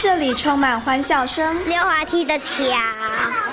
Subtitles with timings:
[0.00, 2.54] 这里充满欢笑声，溜滑梯的桥，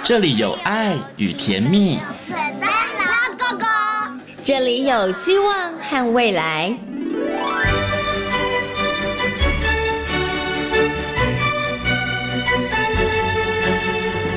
[0.04, 3.66] 这里有爱与甜蜜，水灯笼哥哥，
[4.44, 6.72] 这里有希望和未来。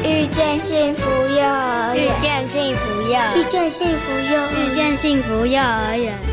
[0.02, 6.27] 遇见幸福幼儿园，遇见幸福幼儿遇见幸福幼儿遇见幸福幼儿园。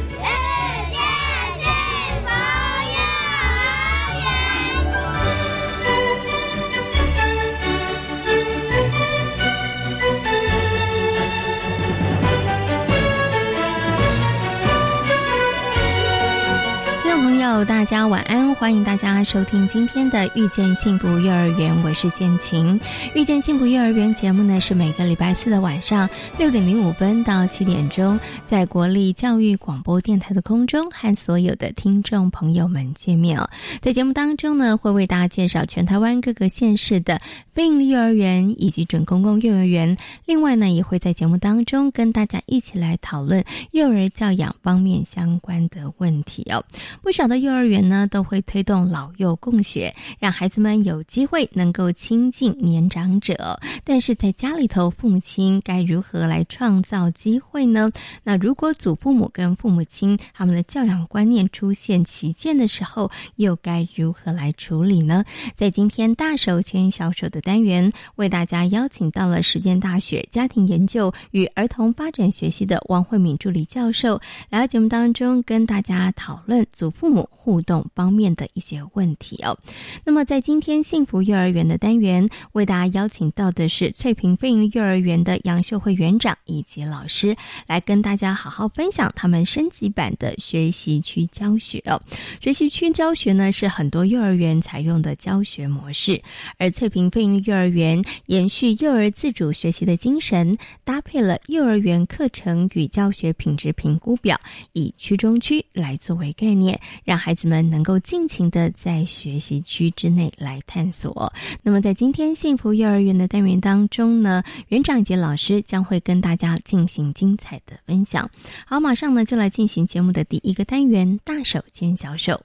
[17.45, 22.80] 大家晚安，欢迎大家收听今天的《遇见幸福幼儿园》，我是建晴。
[23.13, 26.09] 《遇见幸福幼儿园》节目呢是每个礼拜四的晚上
[26.40, 33.48] 六点零五分到七点钟，在国立教育广播电台的空中和所有的听众朋友们见面哦。
[33.80, 37.21] 在节目当中呢，会为大家介绍全台湾各个县市的
[37.54, 39.96] 非营利幼儿园以及准公共幼儿园。
[40.26, 46.66] 另外呢，也会在节目当中跟大家一起来讨论幼儿教养方面相关的问题哦。
[47.04, 47.35] 不少的。
[47.38, 53.60] 幼儿园呢都会推动老幼共学，让孩子们有机会能够亲近年长者。
[53.84, 57.90] 但是在家里头，父母亲该如何来创造机会呢？
[58.24, 65.24] 那如果祖父母跟父母亲他们的教养观念出现歧见的时候，又该如何来处理呢？
[65.56, 74.19] 在今天大手牵小手的单元，为大家邀请到了实践大学家庭研究与儿童发展学系的王慧敏助理教授
[74.50, 77.25] 来到节目当中，跟大家讨论祖父母。
[77.29, 79.57] 互动方面的一些问题哦。
[80.03, 87.35] 那么，在今天幸福幼儿园的单元，为大家邀请到的是翠屏飞营幼儿园的杨秀慧园长以及老师，
[87.67, 92.01] 来跟大家好好分享他们升级版的学习区教学哦。
[92.40, 96.22] 学习区教学呢，是很多幼儿园采用的教学模式，
[96.57, 104.39] 而翠屏飞营幼儿园延续幼儿自主学习的精神，搭配了幼儿园课程与教学品质评估表，
[104.73, 111.31] 以区中区来作为概念，让让孩子们能够尽情的在学习区之内来探索。
[111.63, 118.29] 那么，在今天幸福幼儿园的单元当中呢，园长以及老师将会跟大家进行精彩的分享。
[118.67, 122.41] 好，马上呢就来进行节目的第一个单元——大手牵小手。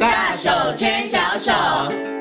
[0.00, 2.17] 大手牵小手。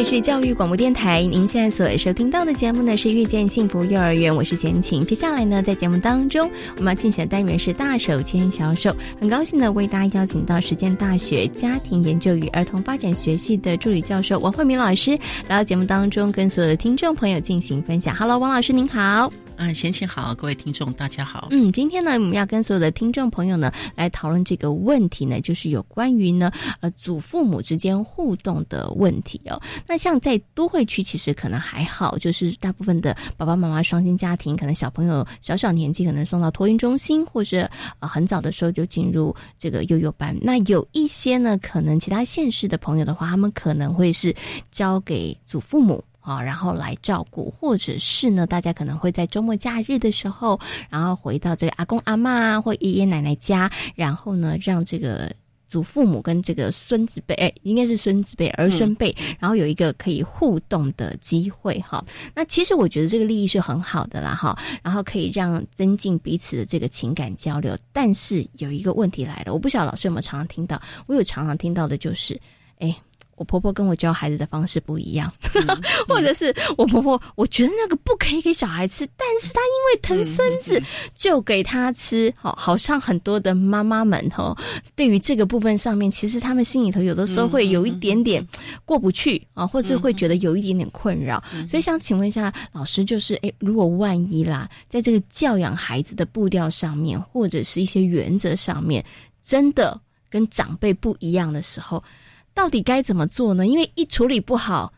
[0.00, 5.04] 这是教育广播电台，您现在所收听到的节目呢是遇见幸福幼儿园，我是贤琴。
[5.04, 15.10] 接下来呢，在节目当中，我们要竞选单元是大手牵小手，很高兴呢为大家邀请到实践大学家庭研究与儿童发展学系的助理教授王慧明老师
[15.46, 18.16] 来到节目当中，跟所有的听众朋友进行分享。
[18.16, 19.30] Hello，王老师您好。
[19.62, 21.48] 嗯，贤琴好，各位听众大家好。
[21.50, 26.50] 嗯，今天呢，我们要跟所有的听众朋友呢来讨论这个问题呢，就是有关于呢
[26.80, 29.60] 呃祖父母之间互动的问题哦。
[29.86, 37.68] 那像在都会区，其实可能还好，就是大部分的爸爸妈妈双亲家庭，可能小朋友小小年纪可能送到托运中心，或是
[37.98, 40.34] 呃很早的时候就进入这个幼幼班。
[40.40, 44.34] 那有一些呢，可能其他县市的朋友的话，他们可能会是
[44.70, 46.02] 交给祖父母。
[46.30, 50.58] 啊，然后来照顾，或者是呢，大家可能会在周末假日的时候，
[50.88, 55.32] 然后回到这个阿公阿妈或爷爷奶奶家，然后呢，让这个
[55.66, 62.04] 祖父母跟这个孙子辈，哎，应该是孙子辈、儿孙辈，然后有一个可以互动的机会哈。
[62.32, 67.76] 那其实我觉得这个利益是很好的啦哈，然后可以让增进彼此的这个情感交流。
[67.92, 72.40] 但是有一个问题来了，我不晓得老师有没有常常听到，我有常常听到的就是，
[72.78, 72.94] 哎。
[73.40, 75.32] 我婆婆跟我教孩子的方式不一样，
[76.06, 80.78] 或者是我婆婆，我觉得那个不可以给小孩吃，但是她因为疼孙子
[81.14, 82.30] 就给他吃。
[82.36, 84.54] 好，好像很多的妈妈们哈，
[84.94, 88.46] 对于这个部分上面，其实他们心里头有的时候会有一点点
[88.84, 91.42] 过不去啊，或者会觉得有一点点困扰。
[91.66, 99.02] 所以想请问一下老师，就是诶，如果万一啦，在这个教养孩子的步调上面，或者是一些原则上面，
[99.42, 99.98] 真的
[100.28, 102.04] 跟长辈不一样的时候。
[102.52, 103.66] 到底该怎么做呢？
[103.66, 104.92] 因为一处理不好，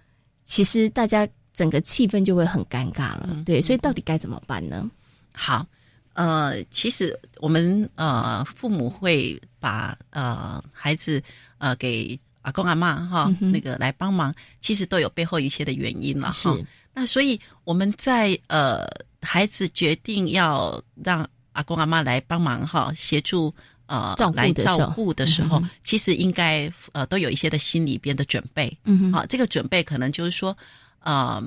[0.44, 3.42] 其实大家整个气氛就会很尴尬了。
[3.44, 4.90] 对，所以到底该怎么办呢？
[5.32, 5.66] 好，
[6.14, 11.22] 呃，其实我们呃父母会把呃孩子
[11.58, 16.56] 呃给阿公阿妈哈那个来帮忙，其实都有背后一些的原因了哈。
[16.92, 18.84] 那所以我们在呃
[19.20, 23.54] 孩子决定要让阿公阿妈来帮忙哈协助。
[23.86, 28.74] 呃，来照顾的时候，其实应该呃都有一些的心里边的准备。
[28.84, 30.56] 嗯哼，好，这个准备可能就是说，
[31.00, 31.42] 呃，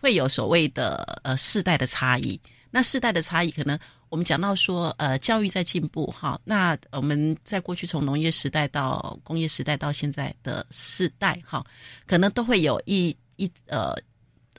[0.00, 2.38] 会有所谓的呃世代的差异。
[2.70, 3.78] 那世代的差异，可能
[4.10, 6.38] 我们讲到说，呃，教育在进步哈。
[6.44, 11.64] 那我们在过去从农业时代到工业时代到现在的世代哈，
[12.06, 13.94] 可能都会有一一呃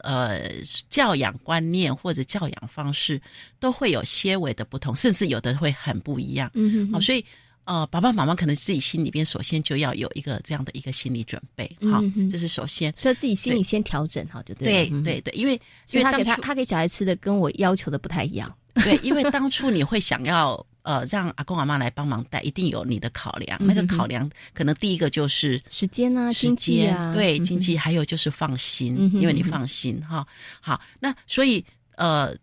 [0.04, 0.50] 呃
[0.90, 3.22] 教养观念或者教养方式
[3.60, 6.50] 都会有些微的不同，甚至有的会很不一样。
[6.54, 7.24] 嗯好，所以。
[7.70, 12.02] 呃，爸爸妈妈可能自己心里边首先就要有一个这样的一个心理准备，好，
[12.32, 14.88] 这是首先，所以自己心里先调整好就对。
[14.88, 15.60] 对对对，因为
[15.90, 18.50] 因为他给他他给小孩吃的跟我要求的不太一样。
[18.76, 23.60] 对，因为当初你会想要呃让阿公阿妈来帮忙带，一定有你的考量。
[23.60, 30.26] 那个考量可能第一个就是时间啊，时间啊，对经济，还有就是放心，因为你放心哈。
[30.62, 31.64] 好，那所以
[31.98, 32.34] 呃，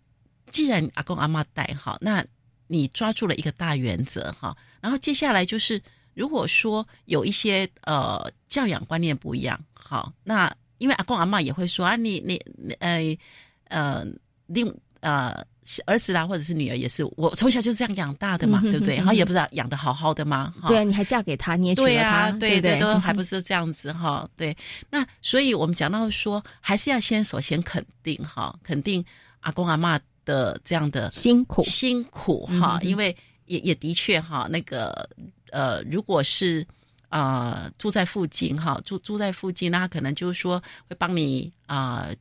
[0.50, 2.23] 既然阿公阿妈带哈，那
[2.67, 4.55] 你抓住了一个大原则哈。
[4.82, 5.81] 然后接下来就是，
[6.12, 12.37] 如果说有一些呃教养观念不一样，好，那因为阿公阿妈也会说啊，你你
[12.81, 13.17] 呃
[13.69, 14.05] 呃
[14.46, 14.70] 另
[15.00, 15.43] 呃
[15.87, 18.96] 儿子啦或者是女儿也是，我从小就是这样养大的嘛，对不对？
[18.96, 24.56] 然后也不知道养的好好的嘛，对啊，你还嫁给他，你也对啊，对对，都还不是这样子哈，对。
[24.90, 29.05] 那所以我们讲到说，还是要先首先肯定哈，肯定
[29.40, 33.17] 阿公阿妈的这样的辛苦辛苦哈，因为。
[33.46, 35.06] 也也的确哈，那个
[35.52, 36.67] 呃，如果是
[37.10, 40.58] 啊住在附近哈，住住在附近，那可能就是说
[40.88, 42.17] 会帮你啊呃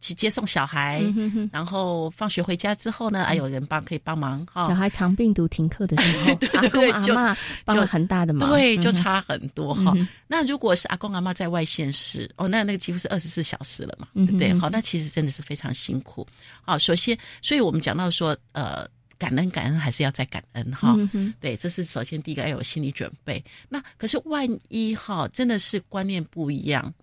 [0.00, 1.02] 去接送小孩，
[1.52, 4.68] 然后放学回家之后呢，还有人帮可以帮忙哈。
[4.68, 9.94] 小孩肠病毒停课的时候， 阿公阿妈帮了很大的忙，对，就差很多哈。
[10.26, 14.52] 那如果是阿公阿妈在外县市，哦，那那个几乎是二十四小时了嘛，对不对？
[14.54, 16.26] 好，那其实真的是非常辛苦。
[16.62, 18.86] 好，首先，所以我们讲到说呃。
[19.18, 20.96] 感恩感恩还是要再感恩哈，
[21.38, 23.40] 对，这是首先第一个要有心理准备。
[23.68, 27.01] 那可是万一哈真的是观念不一样，那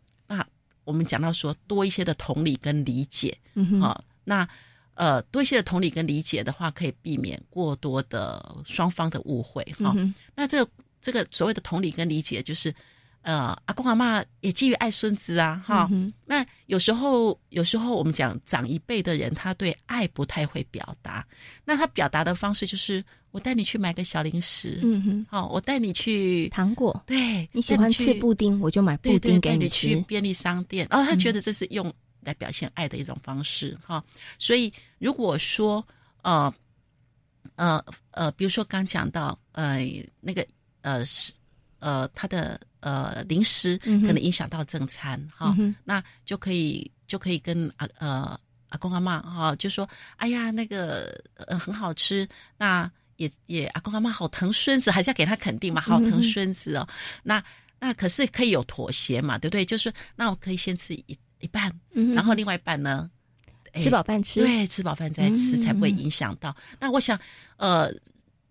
[0.90, 3.38] 我们讲到说多一些的同理跟理解，
[3.80, 4.48] 好，那
[4.96, 9.96] 呃多一些的同理跟理解的话，可以避免过多的双方的误会哈。
[10.34, 12.74] 那这个这个所谓的同理跟理解就是。
[13.22, 15.90] 呃，阿公阿妈也基于爱孙子啊，哈。
[16.26, 21.28] 那有时候，有时候我们讲长一辈的人，他对爱不太会表达。
[21.66, 29.90] 那他表达的方式就是，我带你去买个小零食，嗯哼，好，我带你去糖果，对，你喜欢吃布丁，我就买布丁给你吃。
[29.90, 34.04] 去便利商店，哦，他觉得这是用来表现爱的一种方式，哈。
[34.40, 35.86] 所以如果说，
[36.22, 36.52] 呃，
[37.56, 39.86] 呃，呃，比如说刚讲到，呃，
[40.22, 40.48] 那个，
[40.82, 41.34] 呃，是，
[41.80, 42.60] 呃，他的。
[42.82, 48.40] 呃，零食可能影响到正餐哈，那就可以就可以跟阿呃
[48.70, 52.28] 阿公阿妈哈，就说哎呀那个呃很好吃，
[52.58, 56.88] 那也也阿公阿妈好疼孙子，还是要给他肯定嘛，好疼孙子哦。
[57.22, 57.44] 那
[57.80, 59.66] 那可是可以有妥协嘛，对不对？
[59.66, 61.72] 就是那我可以先吃一一半，
[62.16, 63.10] 然后另外一半呢，
[63.76, 66.56] 吃饱饭吃，对，吃饱饭再吃才不会影响到。
[66.80, 67.20] 那我想
[67.58, 67.94] 呃。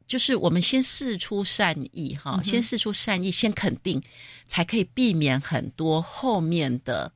[0.08, 4.02] 就是我们先试出善意哈，先试出善意，先肯定，
[4.48, 7.12] 才可以避免很多后面的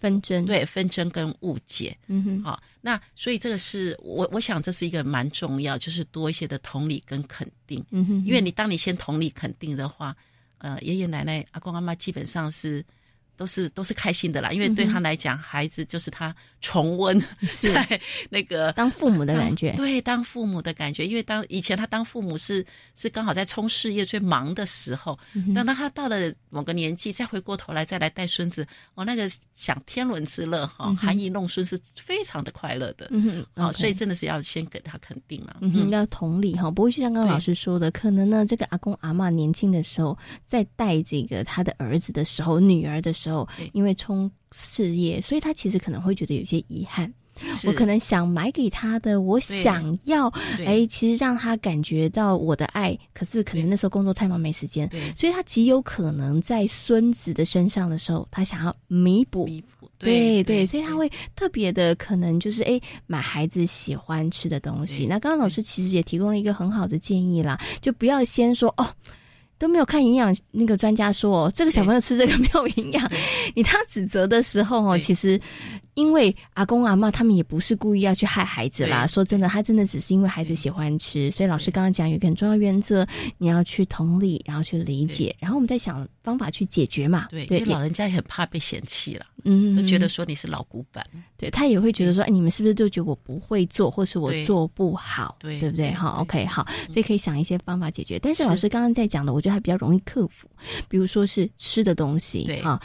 [0.00, 0.44] 纷争。
[0.44, 1.96] 对纷争跟误解。
[2.08, 7.82] 嗯哼，好，那所以这个是我我想这是一个蛮重要，就是多一些的同理跟肯定。
[7.90, 10.14] 嗯哼，因为你当你先同理肯定的话，
[10.58, 12.84] 呃，爷爷奶奶、阿公阿妈基本上是。
[13.42, 17.20] 都是都是开心的啦，因为对他来讲，孩子就是他重温
[17.60, 18.00] 在
[18.30, 19.72] 那个当父母的感觉。
[19.72, 25.18] 对，当父母的感觉，因为当以前他当父母是是刚好在冲事业最忙的时候，
[25.52, 33.08] 等到他到了某个年纪，再回过头来再来带孙子，哦，那个享天伦之乐哈，含饴弄孙是非常的快乐的。
[33.10, 36.70] 嗯哼，所以真的是要先给他肯定了，嗯要同理哈。
[36.70, 43.31] 不会就像刚刚老师说的，可能呢，这个阿公阿妈年轻的时候在带这个他的儿子的时候，女儿的时候。
[43.72, 47.12] 因为冲事业，所以他其实可能会觉得有些遗憾。
[47.66, 50.28] 我可能想买给他的，我想要，
[50.66, 52.96] 哎，其实让他感觉到我的爱。
[53.14, 59.46] 可是可能那时候工作太忙没时间，所以他极有可能在孙子的身上的时候，他想要弥补。
[59.46, 65.06] 弥补，对对，所以他会特别的可能就是哎，买孩子喜欢吃的东西。
[65.06, 68.86] 那刚刚老师其实也提供了一个很好的建议啦，就不要先说哦。
[69.62, 73.08] 都没有看营养那个专家说，哦这个小朋友吃这个没有营养。
[73.54, 75.40] 你他指责的时候哦，其实
[75.94, 79.06] 因为阿公阿妈他们也不是故意要去害孩子啦。
[79.06, 81.30] 说真的，他真的只是因为孩子喜欢吃。
[81.30, 83.06] 所以老师刚刚讲有一个很重要原则，
[83.38, 87.28] 你要去同理，然后去理解，然后我们再想方法去解决嘛。
[87.30, 91.06] 对，因为老人家也很怕被嫌弃了，嗯，都觉得说你是老古板。
[91.36, 95.36] 对他也会觉得说，哎，你们是不是都觉得我不会做，或是我做不好？
[95.40, 95.92] 对，对不对？
[95.92, 98.18] 好，OK，好，所以可以想一些方法解决。
[98.18, 100.48] 但是老师刚刚在讲的，我觉得还比较容易克服，
[100.88, 102.80] 比如说是吃的东西，对啊，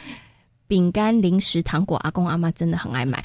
[0.67, 3.23] 饼干、零食、糖果，阿公阿妈真的很爱买。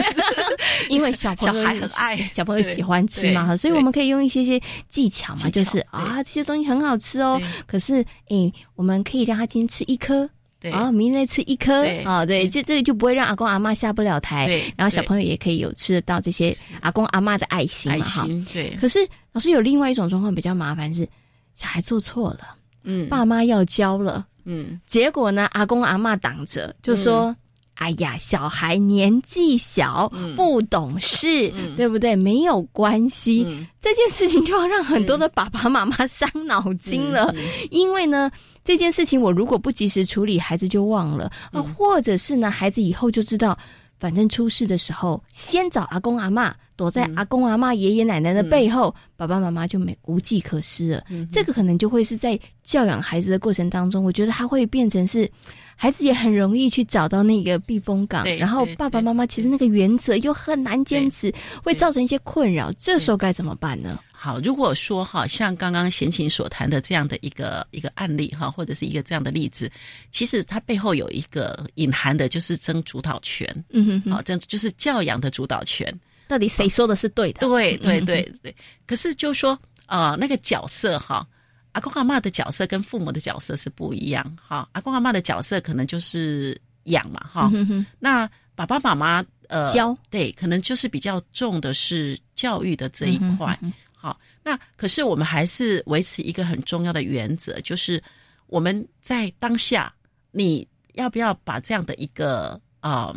[0.88, 7.40] 因为小朋友小孩很爱小朋友喜欢吃嘛，所以我们可以用一些些技巧嘛，就是啊，这些东西很好吃哦。
[7.66, 10.28] 可是，哎，我们可以让他今天吃一颗。
[10.72, 18.26] 啊，明天再吃一颗啊，对，这这个就不会让阿公阿妈下不了台，然后小朋友也可以有吃得到这些阿公阿妈的爱心嘛，哈。
[18.50, 18.74] 对。
[18.80, 21.06] 可是老师有另外一种状况比较麻烦是，
[21.54, 27.34] 小孩做错了，嗯，爸妈要教了，嗯，结果呢，阿公阿妈挡着，就说。
[27.76, 32.14] 哎呀，小孩年纪小，不懂事，对不对？
[32.14, 33.44] 没有关系，
[33.80, 37.34] 这件事情就要让很多的爸爸妈妈伤脑筋了。
[37.72, 38.30] 因为呢，
[38.62, 43.58] 这件事情我如果不及时处理，孩子就忘了啊，或者是呢，孩子以后就知道。
[43.98, 51.04] 反正出事的时候，先找阿公阿妈，躲在阿公阿妈、爷爷奶奶的背后，爸爸妈妈就没无计可施了。
[51.30, 55.30] 这个可能就会是在教养孩子的过程当中，我觉得他会变成是
[55.76, 62.72] 孩子也很容易去找到那个避风港，然后爸爸妈妈其实那个原则又很难坚持，会造成一些困扰。
[62.72, 63.98] 这时候该怎么办呢？
[64.16, 69.70] 好，如果说哈，像刚刚贤琴所谈的这样的一个一个案例哈，或者是一个这样的例子，
[70.10, 73.46] 其实它背后有一个隐含的，就是争主导权。
[73.70, 75.92] 嗯哼，好，争就是教养的主导权，
[76.26, 77.46] 到底谁说的是对的？
[77.46, 78.54] 对对对对。
[78.86, 81.26] 可是就说呃，那个角色哈，
[81.72, 84.68] 阿公阿妈的角色跟父母的角色是不一样哈。
[84.72, 87.50] 阿公阿妈的角色可能就是养嘛哈，
[87.98, 93.58] 那爸爸妈妈呃教对，可能就是比较重的是教育的这一块。
[93.92, 98.02] 好，那可是我们还是维持一个很重要的原则，就是
[98.46, 99.92] 我们在当下，
[100.30, 103.14] 你要不要把这样的一个呃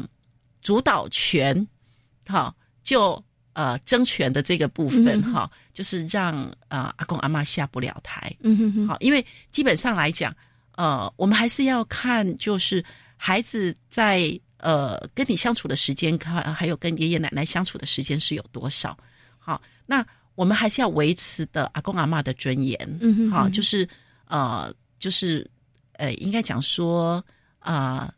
[0.62, 1.68] 主导权，
[2.26, 2.56] 好，
[2.88, 6.34] 就呃争权的这个部分哈，就是让
[6.70, 10.34] 呃阿公阿妈下不了台，嗯哼哼，好，因为基本上来讲，
[10.78, 12.82] 呃，我们还是要看，就是
[13.18, 18.98] 孩子在呃跟你相处的时间，看还有跟爷爷奶奶相处的时间是有多少，
[19.38, 20.06] 好，那。
[20.38, 23.90] 我们还是要维持的阿公阿妈的尊严，嗯哼，好，就是
[24.28, 25.50] 呃，就是
[25.94, 27.16] 呃，应该讲说
[27.58, 28.14] 啊，呃，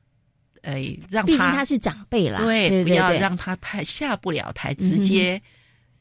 [1.10, 5.42] 让他毕竟他是长辈啦，对，不要让他太下不了台，直接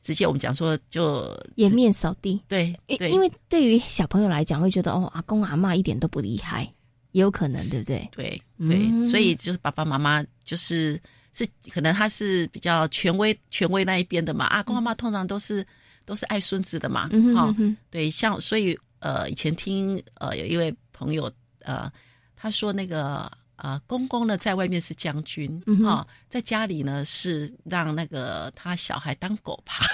[0.03, 6.63] 直接我们讲说就颜面扫地，对，因因为对于小朋友来讲，会觉得哦，阿公阿妈一点都不厉害，
[7.13, 8.09] 也有可能，对不对？
[8.13, 11.01] 对对，所以就是爸爸妈妈就是
[11.33, 15.67] 是可能他是比较权威权威那一边的嘛，阿公阿妈通常都是。
[16.09, 17.55] 都是爱孙子的嘛，哈，
[17.91, 21.93] 对，像所以呃，以前听呃有一位朋友呃，
[22.35, 29.87] 他说那个呃公公呢在外面是将军，哈，在家里呢是让那个他小孩当狗爬，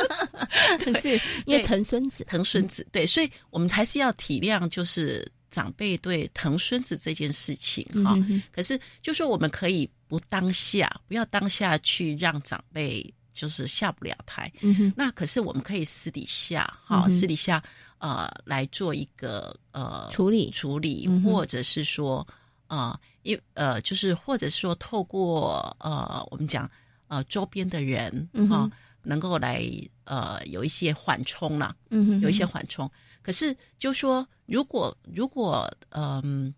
[0.84, 8.18] 可是因为疼孙子，疼孙子，对，所以我们还是要体谅，就是长辈对疼孙子这件事情，哈，
[8.50, 13.14] 可是就说我们可以不当下，不要当下去让长辈。
[13.34, 14.52] 就是下不了台，
[14.96, 17.62] 那可是我们可以私底下哈，私底下
[17.98, 20.50] 呃来做一个呃处理。
[20.50, 22.26] 处理，或者是说
[22.68, 26.70] 呃一呃就是或者说透过呃我们讲
[27.08, 28.70] 呃周边的人哈，
[29.02, 29.64] 能够来
[30.04, 32.90] 呃有一些缓冲了，嗯，有一些缓冲。
[33.20, 36.54] 可是就说如果如果嗯。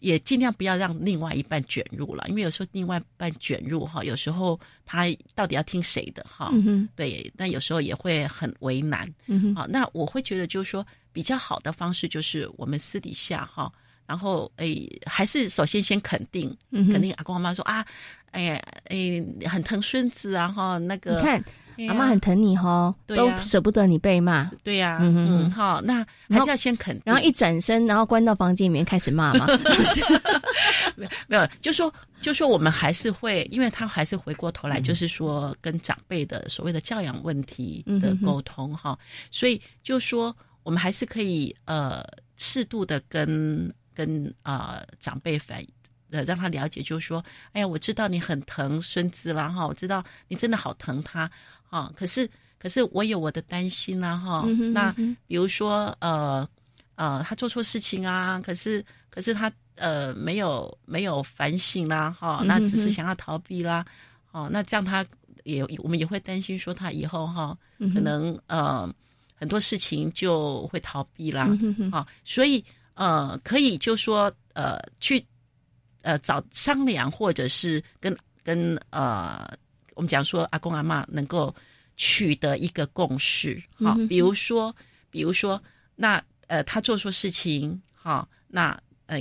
[0.00, 6.52] 也尽量不要让另外一半卷入了，因为有时候另外一半卷入哈，有时候他到底要听谁的哈？
[6.94, 9.10] 对，那有时候也会很为难。
[9.28, 13.72] 嗯好，那我会觉得就是说比较好的方式就是我们私底下哈，
[14.06, 17.84] 然后诶，还是首先先肯定，肯定阿公阿妈说啊，
[18.32, 21.16] 哎呀，哎，很疼孙子啊哈，那个。
[21.16, 21.44] 你看
[21.88, 24.48] 阿妈很疼你哈，都舍不得你被骂。
[24.62, 26.96] 对呀，嗯嗯，好，那还是要先肯。
[27.04, 29.44] 然后一转身，然后关到房间里面开始骂嘛。
[30.94, 38.96] 没有，没有，就说就说我们还是会，因为他还是回过头来，就是说跟长辈的所谓的教养问题的沟通哈。
[39.32, 40.32] 所以就说
[40.62, 42.04] 我们还是可以呃
[42.36, 45.64] 适度的跟跟啊长辈反。
[46.10, 47.24] 呃，让他了解，就是说，
[47.54, 51.28] 哎呀，我知道你很疼孙子啦，哈，我知道你真的好疼他，
[51.68, 54.92] 哈，可是，可是我有我的担心啦，哈，那
[55.26, 56.48] 比如说，呃，
[56.94, 63.84] 呃，他做错事情啊，可是，可是他呃没有没有反省啦，哈，那只是想要逃避啦，
[64.30, 65.04] 哦，那这样他
[65.42, 67.58] 也我们也会担心说他以后哈，
[67.92, 68.88] 可能呃
[69.34, 71.48] 很多事情就会逃避啦，
[71.90, 75.24] 啊，所以呃可以就说呃去。
[76.06, 79.50] 呃，找商量，或者是跟跟呃，
[79.94, 81.54] 我们讲说阿公阿妈能够
[81.96, 84.76] 取得一个共识，好，比如说，
[85.08, 85.58] 比如说，
[85.96, 89.18] 那呃，他做错事情，好，那呃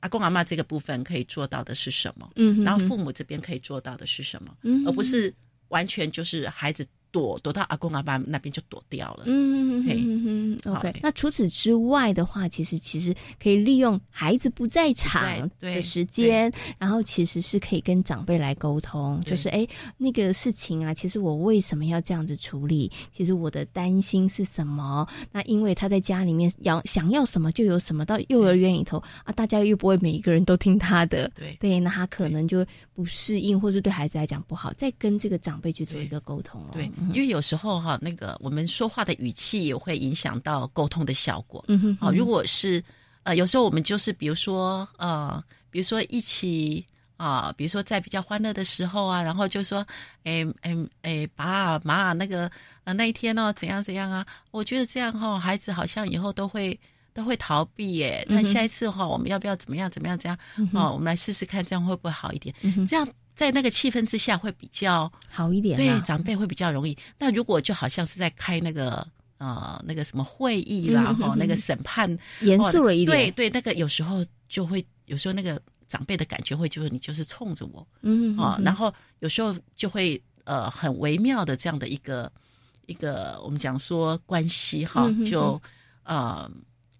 [0.00, 2.28] 阿公阿妈这个部分可以做到的是什么？
[2.34, 4.56] 嗯，然后父母这边可以做到的是什么？
[4.62, 5.32] 嗯，而不是
[5.68, 6.84] 完全就是孩子。
[7.10, 9.24] 躲躲到阿公阿爸那边就躲掉了。
[9.26, 10.94] 嗯嗯嗯 OK。
[11.02, 22.90] 那除此之外的话，其实其实可以利用孩子不在场的时间，然后其实是可以跟长辈来沟通，就是哎那个事情啊，其实我为什么要这样子处理？
[23.12, 25.06] 其实我的担心是什么？
[25.32, 36.70] 那因为他在家里面要想要什么就有什么，到幼儿园里头啊，大家又不会每一个人都听他的，对对，那他可能就不适应，或者对孩子来讲不好，再跟这个长辈去做一个沟通了。
[36.72, 36.90] 对。
[37.12, 41.64] 因为有时候哈，那个我们说话的语气也会影响到沟通的效果。
[41.68, 42.82] 嗯哼，好，如果是
[43.22, 46.84] 呃，有时候我们就是比如说呃，比如说一起
[47.16, 49.86] 啊，比如说在比较欢乐的时候啊，然后就说，
[50.24, 52.50] 哎哎哎，爸妈那个
[52.84, 54.24] 呃那一天呢怎样怎样啊？
[54.50, 56.78] 我觉得这样哈，孩子好像以后都会
[57.12, 58.24] 都会逃避耶。
[58.28, 60.38] 那下一次哈，我们要不要怎么样怎么样怎样？
[60.72, 62.54] 哦，我们来试试看，这样会不会好一点？
[62.86, 63.06] 这样。
[63.38, 66.98] 在那个气氛之下会比较好一点，对长辈会比较容易。
[67.16, 69.06] 那如果就好像是在开那个
[69.38, 82.28] 呃那个什么会议啦，哈，那个审判严肃了一点，对对，那个有时候就会有时候那个长辈的感觉会就是你就是冲着我，嗯啊，然后有时候就会呃很微妙的这样的一个
[82.86, 85.62] 一个我们讲说关系哈，就
[86.02, 86.50] 呃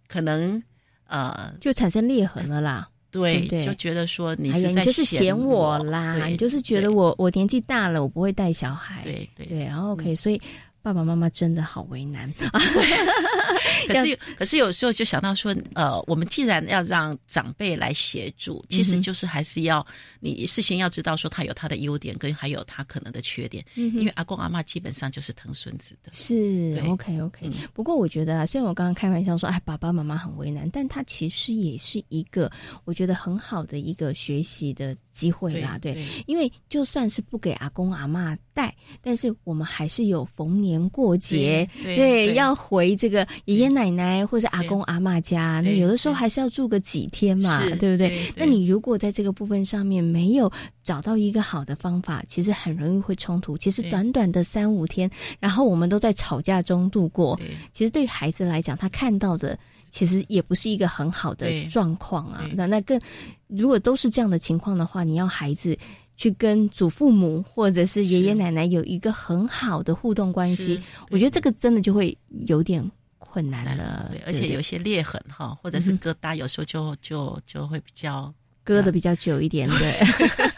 [0.07, 0.63] 可能
[1.09, 2.89] 呃就产生裂痕了啦。
[3.11, 9.47] 对，就觉得说你是在嫌我啦，你就是觉得我我年纪大了，我不会带小孩，对对。
[9.47, 10.41] 对，然后 OK，所以。
[10.89, 12.33] 爸爸妈妈真的好为难，
[13.87, 19.87] 可是可是有时候就想到说，呃，我们既然要让长辈来协助，其实就是还是要
[20.19, 23.63] 你事先要知道说他有他的优点，跟还有他可能的缺点。
[23.75, 27.51] 嗯因为阿公阿妈基本上就是疼孙子的，是 OK OK。
[27.75, 32.51] 不过我觉得啊，虽然我刚刚开玩笑说，哎，爸爸妈妈很为难，但他其实也是一个
[32.87, 35.79] 我觉得很好的一个学习的机会啦。
[35.81, 40.79] 对，因为就算是不给阿公阿妈带，但是我们还是有逢年。
[40.91, 48.19] 过节对，要回这个爷爷奶奶或者阿公阿妈家，那有的时候还是要住个几天嘛，对不对？
[48.37, 50.51] 那你如果在这个部分上面没有
[50.83, 53.57] 找到一个好的方法，其实很容易会冲突。
[53.59, 57.39] 其实短短的三五天，然后我们都在吵架中度过，
[57.73, 59.59] 其实对孩子来讲，他看到的
[59.91, 62.49] 其实也不是一个很好的状况啊。
[62.55, 63.01] 那那更
[63.47, 65.77] 如果都是这样的情况的话，你要孩子。
[66.21, 72.85] 去跟祖父母或者是爷爷奶奶有一个很好的互动关系，我觉得这个真的就会有点
[73.19, 74.09] 困难了。
[74.11, 79.71] 对，而且有些裂痕哈，或者是疙瘩，有时候就就就会比较割的比较久一点。
[79.79, 79.97] 对，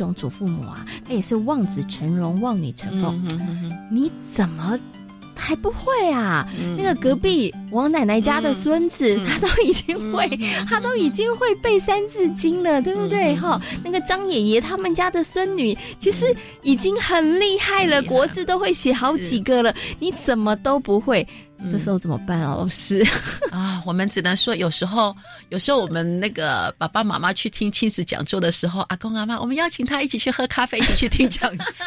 [0.00, 3.22] 种祖父母啊，他也是望子成龙、望女成凤，
[3.90, 4.78] 你怎么？
[5.42, 6.46] 还不会啊！
[6.76, 10.28] 那个隔壁王奶奶家的孙子，他都已经会，
[10.68, 13.34] 他都已经会背《三字经》了，对不对？
[13.36, 16.26] 哈，那个张爷爷他们家的孙女，其实
[16.60, 21.26] 已经很厉害了，国字都会写好几个了，你怎么都不会？
[21.68, 23.04] 这时候怎么办啊，老师？
[23.50, 25.14] 啊，我们只能说，有时候，
[25.48, 31.86] 有时候我们那个爸爸妈妈去听亲子讲座的时候，阿公阿妈，我们邀请他一起去喝咖啡，一起去听讲座，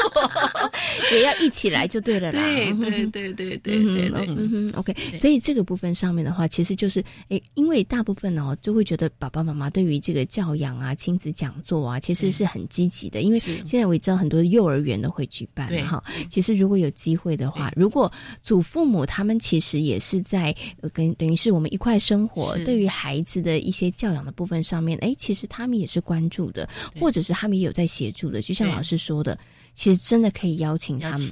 [1.12, 2.42] 也要一起来就对了啦。
[2.44, 4.26] 对对对对对对对。
[4.28, 4.94] 嗯哼，OK。
[5.18, 13.22] 所以这个部分上面的话，其实就是，诶，因为大部分哦，就会觉得爸爸妈妈对于这个教养啊、亲子讲座啊，其实是很积极的。
[13.22, 16.04] 因为现在我也知道很多幼儿园都会举办哈。
[16.30, 20.54] 其实如果有机会的话，如果祖父母他们其实实也是在
[20.92, 26.68] 跟等于是我们一块生活，对于孩子的一些教养的部分上面，哎，其实他们也是关注的，
[27.00, 28.42] 或者是他们也有在协助的。
[28.42, 29.40] 就像老师说的，
[29.74, 31.32] 其实真的可以邀请他们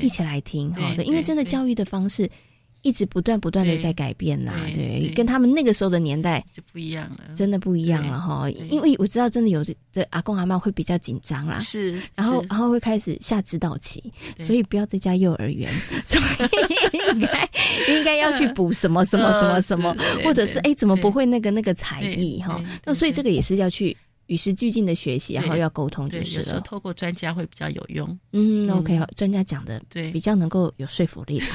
[0.00, 2.30] 一起来听，好的，因为真的教育的方式。
[2.82, 8.50] 一直不断不断的在改变呐，对，跟他们那个时候的年代就不一样了，真的不一样了哈。
[8.50, 14.02] 因为我知道，真的有的阿公阿妈会比较紧张啦，是，然后然后会开始下指导棋，
[14.38, 15.72] 所以不要再加幼儿园，
[16.04, 17.50] 所以应该
[17.88, 22.60] 应该要去补什么什么什么什么， 或者是哎怎么不会那个那个才艺哈？
[22.84, 26.60] 那所以这个也是要去与时俱进的学习，然后要沟通就是了。
[26.62, 30.10] 透过专家会比较有用，嗯，OK，专家讲的对。
[30.10, 31.40] 比较能够有说服力。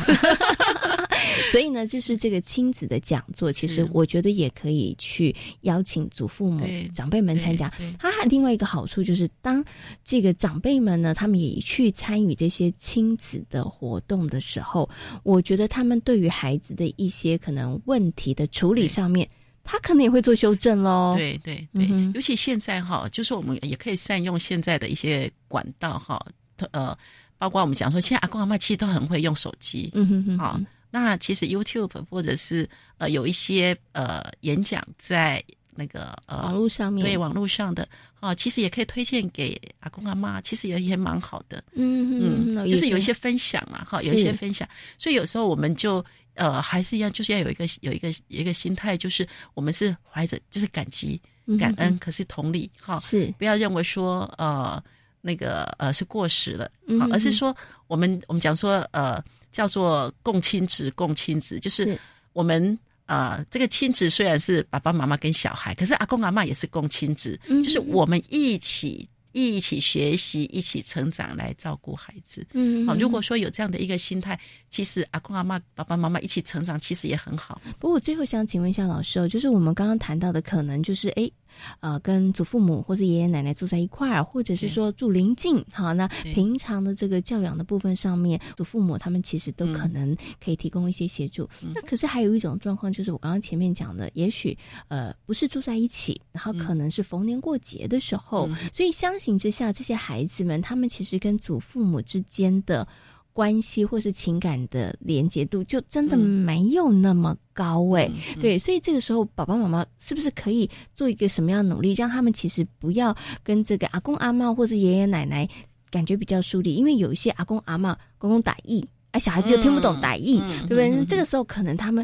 [1.51, 7.71] 所以呢，就是这个亲子的讲座，其实我觉得也可以去邀请祖父母、长辈们参加。
[7.99, 9.63] 它还另外一个好处就是，当
[10.03, 14.89] 这个长辈们呢，他们也去参与这些亲子的活动的时候，
[15.23, 19.27] 我觉得他们对于孩子的一些可能问题的处理上面，
[19.63, 21.15] 他可能也会做修正喽。
[21.17, 26.23] 对对对，尤其现在哈，就是我们也可以善用现在的一些管道哈，
[26.71, 26.97] 呃。
[27.39, 35.43] 包括我们讲说，现在阿公阿妈其实都很会用手机，嗯哼哼，好，那其实 YouTube 或者是呃有一些呃演讲在
[35.75, 37.87] 那个呃网络上面，对网络上的
[38.19, 41.63] 啊，其实也可以推荐给阿公阿妈，其实也也蛮好的。
[41.73, 44.67] 嗯嗯，就是有一些分享嘛，哈，有一些分享。
[44.97, 51.21] 所以有时候我们就呃还是要就是要有一个有一个有一个心态，就是我们是怀着就是感激
[51.59, 53.31] 感恩，可是同理哈，是。
[53.37, 54.83] 不要认为说呃
[55.21, 59.23] 那个呃是过时了，好，而是说我们我们讲说呃
[59.57, 61.99] 叫做共亲职共亲职，就是
[62.33, 62.77] 我们。
[63.07, 72.45] 呃，这个亲子虽然是爸爸妈妈跟小孩，可是阿公阿妈也是共亲子，就是我们一起一起学习、一起成长来照顾孩子。
[72.51, 74.37] 嗯，好，如果说有这样的一个心态，
[74.69, 77.61] 其实阿公阿妈、爸爸妈妈一起成长，其实也很好。
[77.79, 81.31] 不过我最后想请问一下老师哦，就是我们刚刚谈到的，可能就是哎。
[81.79, 91.49] 呃，跟祖父母或者爷爷奶奶住在一块儿，或者是说住邻近，好，那平常的这个教养的部分上面，祖父母他们其实都可能可以提供一些协助。
[91.73, 94.57] 那可是还有一种状况，就是我刚刚前面讲的，也许
[94.87, 102.87] 呃不是住在一起，然后可能是逢年过节的时候，所以相形之下，这些孩子们他们其实跟祖父母之间的。
[103.37, 108.09] 关系或是情感的连接度，就真的没有那么高哎。
[108.41, 115.47] 对，所以这个时候，爸爸妈妈是不是可以做一个什么样的努力，让他们其实不要跟这个阿公阿妈或是爷爷奶奶
[115.91, 116.73] 感觉比较疏离？
[116.73, 121.05] 因为有一些阿公阿妈公公打意，哎，小孩子就听不懂打意，对不对？
[121.05, 122.03] 这个时候可能他们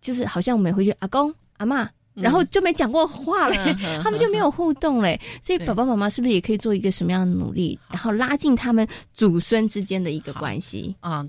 [0.00, 1.90] 就是好像我们回去阿公阿妈。
[2.14, 3.56] 然后就没讲过话嘞，
[4.02, 10.94] 他们就没有互动嘞，所以爸爸妈妈是不是也可以做一个什么样的努力，然后拉近他们祖孙之间的一个关系？
[11.00, 11.24] 啊？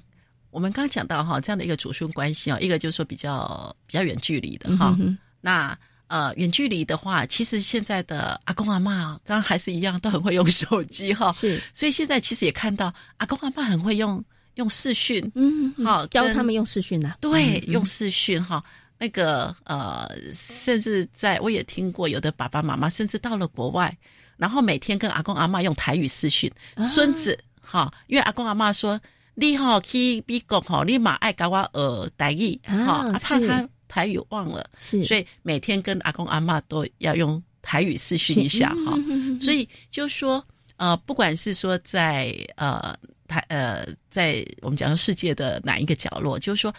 [0.50, 4.98] 我们刚刚讲到哈，这样的一个祖孙关系啊，一个就是说比较比较远距离的哈。
[5.40, 11.32] 那呃，远距离的话，其实现在的阿公阿妈刚刚还是一样，都很会用手机哈。
[11.32, 14.22] 是，所以现在其实也看到阿公阿妈很会用
[14.56, 18.62] 用视讯，嗯，好教他们用视讯的，对，用视讯哈。
[19.02, 23.98] 那个呃，甚至在我也听过，有的爸爸妈妈甚至到了国外，
[24.38, 29.02] 然后每天跟阿公阿妈用台语视讯，孙子哈，因为阿公阿妈说
[29.34, 32.56] 你好去美国哈，你马爱搞我呃台语。
[32.64, 38.96] 哈，怕他台语忘了，是，所以每天跟阿公阿妈都要用台语视讯一下哈，
[39.42, 40.46] 所以就说
[40.78, 42.96] 呃，不管是说在呃
[43.28, 46.72] 台呃在我们讲说世界的哪一个角落，就是说。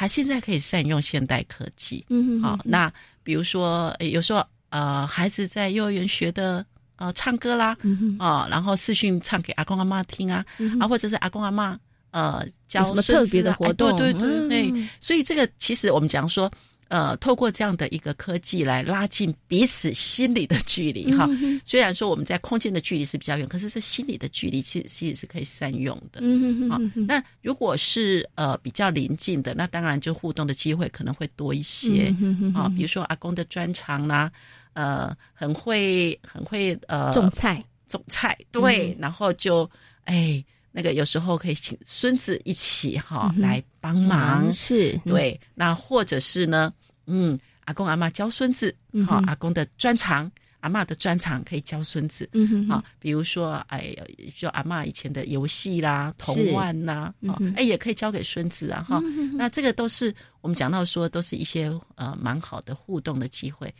[0.00, 2.90] 还现在可以善用现代科技，嗯，好，那
[3.22, 6.64] 比如说有时候呃，孩子在幼儿园学的
[6.96, 7.76] 呃唱歌啦，
[8.18, 11.78] 啊，然后视讯唱给阿公阿妈听啊，嗯啊，或者是阿公阿妈
[12.12, 16.50] 呃教什么特别的活动，对对对，所以这个其实我们讲说。
[16.90, 21.28] 呃，透过这样的一个科技来拉近彼此心理的距离哈。
[21.64, 26.18] 虽然说我们在空间的距离是比较远，可是这心理的距离其实其实是可以善用的。
[26.20, 32.12] 嗯好，那如果是呃比较临近的，那当然就互动的机会可能会多一些。
[32.20, 34.28] 嗯啊，比如说阿公的专长啦，
[34.72, 39.70] 呃，很会很会呃种菜种菜，对，然后就
[40.06, 46.72] 哎那个有时候可以请孙子一起哈来帮忙，是对，那或者是呢。
[47.10, 48.74] 嗯，阿公阿妈教孙子，
[49.06, 53.94] 好，阿公的专长，阿妈的专长可以教孙子，嗯哼，好，比如说，哎，
[54.36, 59.02] 就阿妈以前的游戏啦、童玩呐，哦，哎，也可以教给孙子啊，哈，
[59.34, 63.74] 那这个都是我们讲到说，都是一些呃蛮好的互动的机会。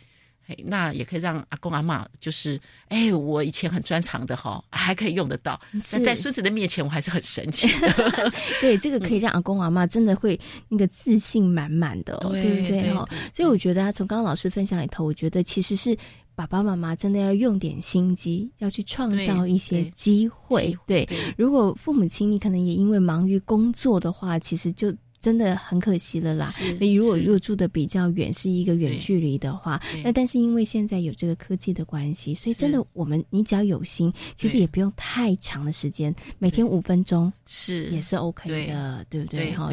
[0.65, 5.59] 那也可以让阿公阿妈，就是哎，我以前很专长的哈，还可以用得到。
[5.71, 8.31] 那在孙子的面前，我还是很神奇的。
[8.59, 12.93] 对，这个可以让阿公阿妈真的会那个自信满满的，对不对？
[12.93, 15.97] 哈，所以我觉得从刚刚老师分享里头，我觉得其实是
[16.35, 20.77] 爸爸妈妈真的要用点心机，要去创造一些机会。
[20.85, 24.93] 对，如果父母亲你可能也因为忙于工作的话，其实就。
[25.21, 26.51] 真的很可惜了啦。
[26.79, 37.89] 你如果如果住的比较远，是一个远距离的话，那但是因为现在有这个科技的关系，所以真的我们你只要有心，其实也不用太长的时间，每天五分钟是。
[37.91, 39.23] 也是 OK 的，对。
[39.23, 39.51] 不对？
[39.51, 39.69] 哈，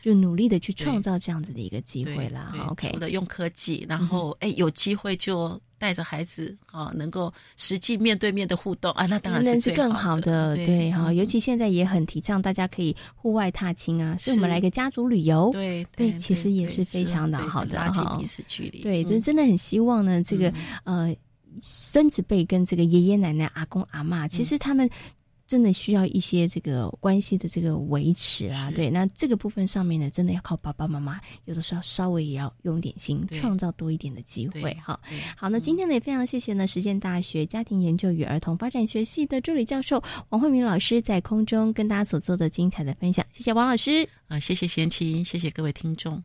[0.00, 2.54] 就努力的去创造这样子的一个机会啦。
[2.70, 5.60] OK，的用科技，然后哎有机会就。
[5.82, 10.54] 带着孩子啊，能够实际面对面的互动啊，那当然是更好的。
[10.54, 15.50] 对哈，尤其现在也很提倡大家可以户外踏青啊，所以我们来个家族旅游。
[15.50, 18.80] 对对，其实也是非常的好的拉近彼此距离。
[18.82, 21.12] 对，就真的很希望呢，这个呃
[21.58, 24.88] 孙子辈跟这个爷爷奶奶、阿公阿妈，其实他们。
[25.52, 28.72] 真的需要一些这个关系的这个维持啊。
[28.74, 34.72] 对，那这个部分上面呢，真的要靠爸爸妈妈，有的时候稍微也要用点心，创造多一点的机会。
[34.82, 34.98] 哈，
[35.36, 46.22] 好，那今天呢也非常谢谢呢实践大学家庭研究与儿童发展学系的助理教授王慧明老师在空中跟大家所做的精彩的分享，谢谢王老师啊，谢谢贤妻，谢谢各位听众。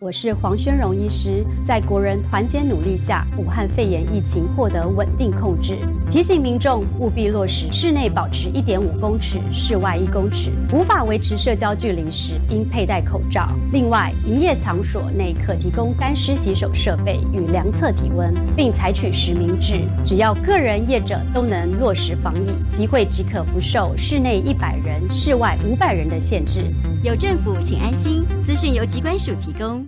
[0.00, 5.76] 我是黄宣荣医师，在国人团结努力下，武汉肺炎疫情获得稳定控制。
[6.08, 10.52] 提醒民众务必落实室内保持一点五公尺，室外一公尺。
[10.72, 13.48] 无法维持社交距离时，应佩戴口罩。
[13.72, 19.80] 另外，营业场所内可提供干湿洗手设备与量测体温，并采取实名制。
[20.06, 26.72] 只要个人业者都能落实防疫，集会即可不受室内一百人、室外五百人的限制。
[27.02, 28.24] 有政府，请安心。
[28.44, 29.87] 资讯由机关署提供。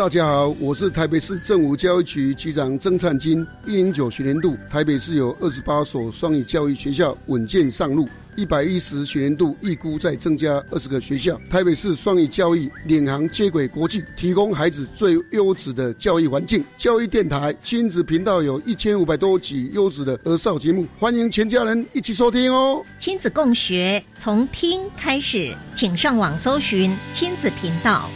[0.00, 3.46] 大家好，我是台北市政府教育局局长曾灿金。
[3.66, 8.08] 一零九学年度，台北市有二十八所双语教育学校稳健上路。
[8.34, 11.38] 一百一十学年度预估再增加二十个学校。
[11.50, 16.64] 台北市双语教育领航接轨国际，提供孩子最优质的教育环境。
[16.78, 22.82] 教育电台亲子频道有一千五百多集优质的儿少节目，欢迎全家人一起收听哦。
[22.98, 28.08] 亲子共学，从听开始，请上网搜寻亲子频道。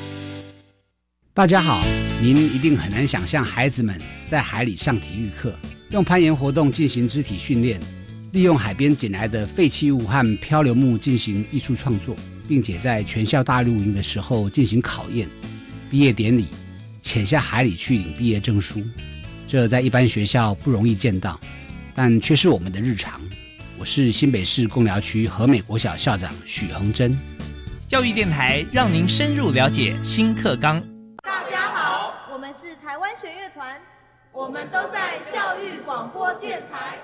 [1.37, 1.85] 大家好，
[2.23, 5.53] 您一定很难想象孩子们在海里上体育课，
[5.91, 7.81] 用攀岩活动进行肢体训练，
[8.31, 12.15] 利用海边捡来的废弃物和漂流木进行艺术创作，
[12.47, 15.29] 并且在全校大露营的时候进行考验。
[15.91, 16.47] 毕业典礼，
[17.03, 18.81] 潜下海里去领毕业证书，
[19.49, 21.41] 这在一般学校不容易见到，
[21.97, 23.21] 但却是我们的日常。
[23.77, 27.19] 我是新北市贡寮区和美国小校长许恒珍。
[27.89, 30.81] 教育电台让您深入了解新课纲。
[32.85, 33.81] 台湾弦乐团，
[34.31, 36.99] 我们都在教育广播电台。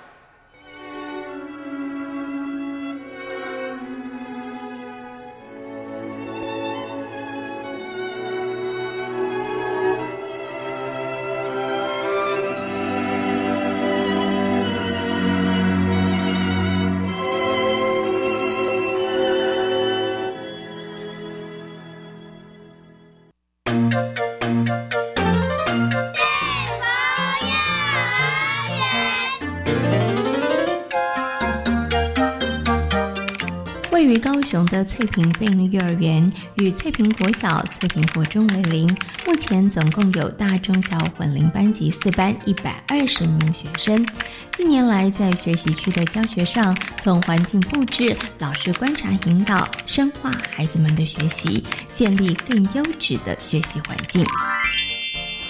[34.71, 38.89] 的翠屏贝林幼儿园与翠屏国小、翠屏国中为邻，
[39.27, 44.07] 目前总共有大中小混龄班级四班，一百二十名学生。
[44.53, 54.25] 近年来，在学习区的教学上，从环境布置、老师观察引导，深化孩子们的学习，建立更优质的学习环境。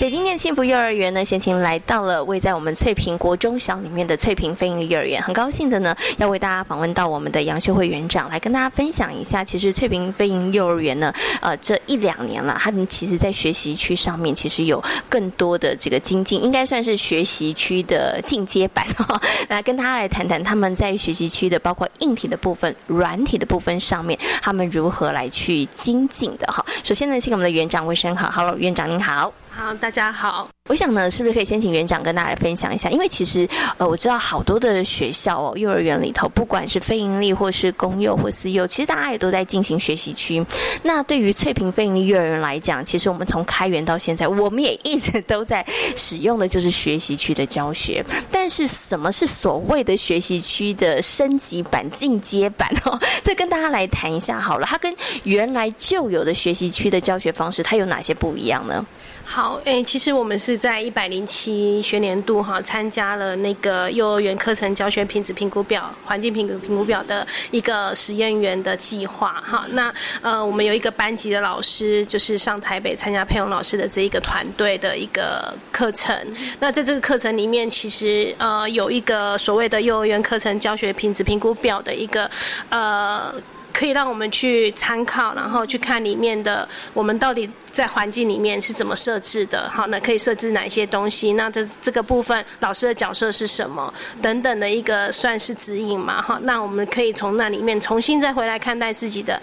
[0.00, 9.44] 在今天幸福幼儿园呢，先请来到了位在我们翠屏国中小里面的翠屏飞鹰幼儿园，很高兴的呢，要为大家访问到我们的杨秀慧园长来跟大家分享一下。
[9.44, 19.20] 其实翠屏飞鹰幼儿园呢，呃，这一两年了，他们其实在学习区上面其实有更多的这个精进，应该算是学习区的进阶版哈。
[19.50, 26.64] 来跟大家来谈谈他们在学习区的包括硬体的部分、软体的部分上面，他们如何来去精进的哈。
[26.82, 29.30] 首先呢，请我们的园长问声好，Hello，园长您好。
[29.52, 30.48] 好，大家好。
[30.68, 32.88] 我想呢，是不是可以先请园长跟大家来分享一下？
[32.90, 40.44] 因为其实，呃，我知道好多的学校哦，幼儿园里头，不管是非营利或是公幼或私幼，其实大家也都在进行学习区。
[40.82, 48.04] 那对于翠屏非营利幼儿园来讲，其实我们从开园到现在，我们也一直都在使用的就是学习区的教学。
[48.30, 52.70] 但是，什么是所谓的学习区的升级版、进阶版？
[52.84, 54.66] 哦，这跟大家来谈一下好了。
[54.66, 58.86] 它跟原来旧有的学习区的教学方式，它有哪些不一样呢？
[59.32, 69.64] 好，诶，其实我们是在一百零七学年度哈，参加了那个幼儿园课程教学品质评估表、环境评估评估表的一个实验员的计划哈。
[69.70, 76.12] 那呃，我们有一个班级的老师，就是上台北参加佩蓉老师的这一个团队的一个课程。
[76.58, 82.28] 那在这个课程里面，其实呃有一个所谓的幼儿园课程教学品质评估表的一个
[82.68, 83.32] 呃。
[83.72, 89.68] 可以让我们去参考，然后去看里面的我们到底在环境里面是怎么设置的。
[89.70, 91.32] 好，那可以设置哪些东西？
[91.32, 93.92] 那这这个部分老师的角色是什么？
[94.20, 96.20] 等等的一个算是指引嘛。
[96.20, 99.40] 哈，那我们可以从那里面重新再回来看待自己的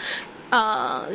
[0.50, 1.06] 呃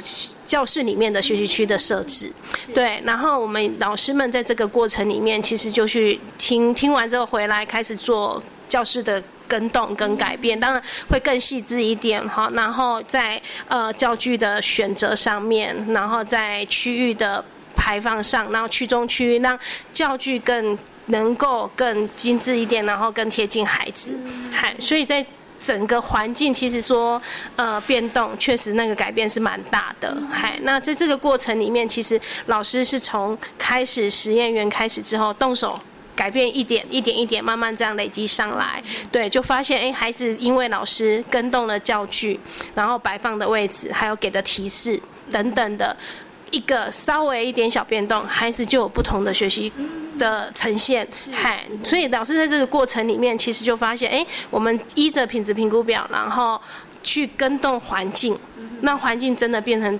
[0.45, 2.33] 教室里面的学习区的设置。
[2.75, 9.23] 对，然后我们老师们在这个过程里面，其实就去听听完之后回来开始做教室的。
[9.53, 12.51] 跟动跟改变，当然会更细致一点哈。
[12.55, 13.39] 然后在
[13.69, 17.45] 呃教具的选择上面，然后在区域的
[17.77, 19.59] 排放上，然后区中区让
[19.93, 24.19] 教具更能够更精致一点，然后更贴近孩子。
[24.51, 25.25] 嗨，所以在
[25.61, 27.21] 整个环境其实说
[27.57, 30.17] 呃变动，确实那个改变是蛮大的。
[30.33, 35.79] 嗨，那在这个过程里面，其实老师是从开始实验员开始之后动手。
[36.15, 42.39] 改变一点一点一点，慢慢这样累积上来，对，就发现哎，孩子因为老师跟动了教具，
[42.75, 45.97] 然后摆放的位置，还有给的提示等等的
[46.51, 49.73] 一个稍微一点小变动，孩子就有不同的学习
[50.19, 51.07] 的呈现。
[51.33, 56.61] 嗨，所以老师在这个过程里面，其实就发现，哎，我们依着品质评估表，然后
[57.03, 58.39] 去跟动环境，
[58.83, 59.99] 那环境真的变成。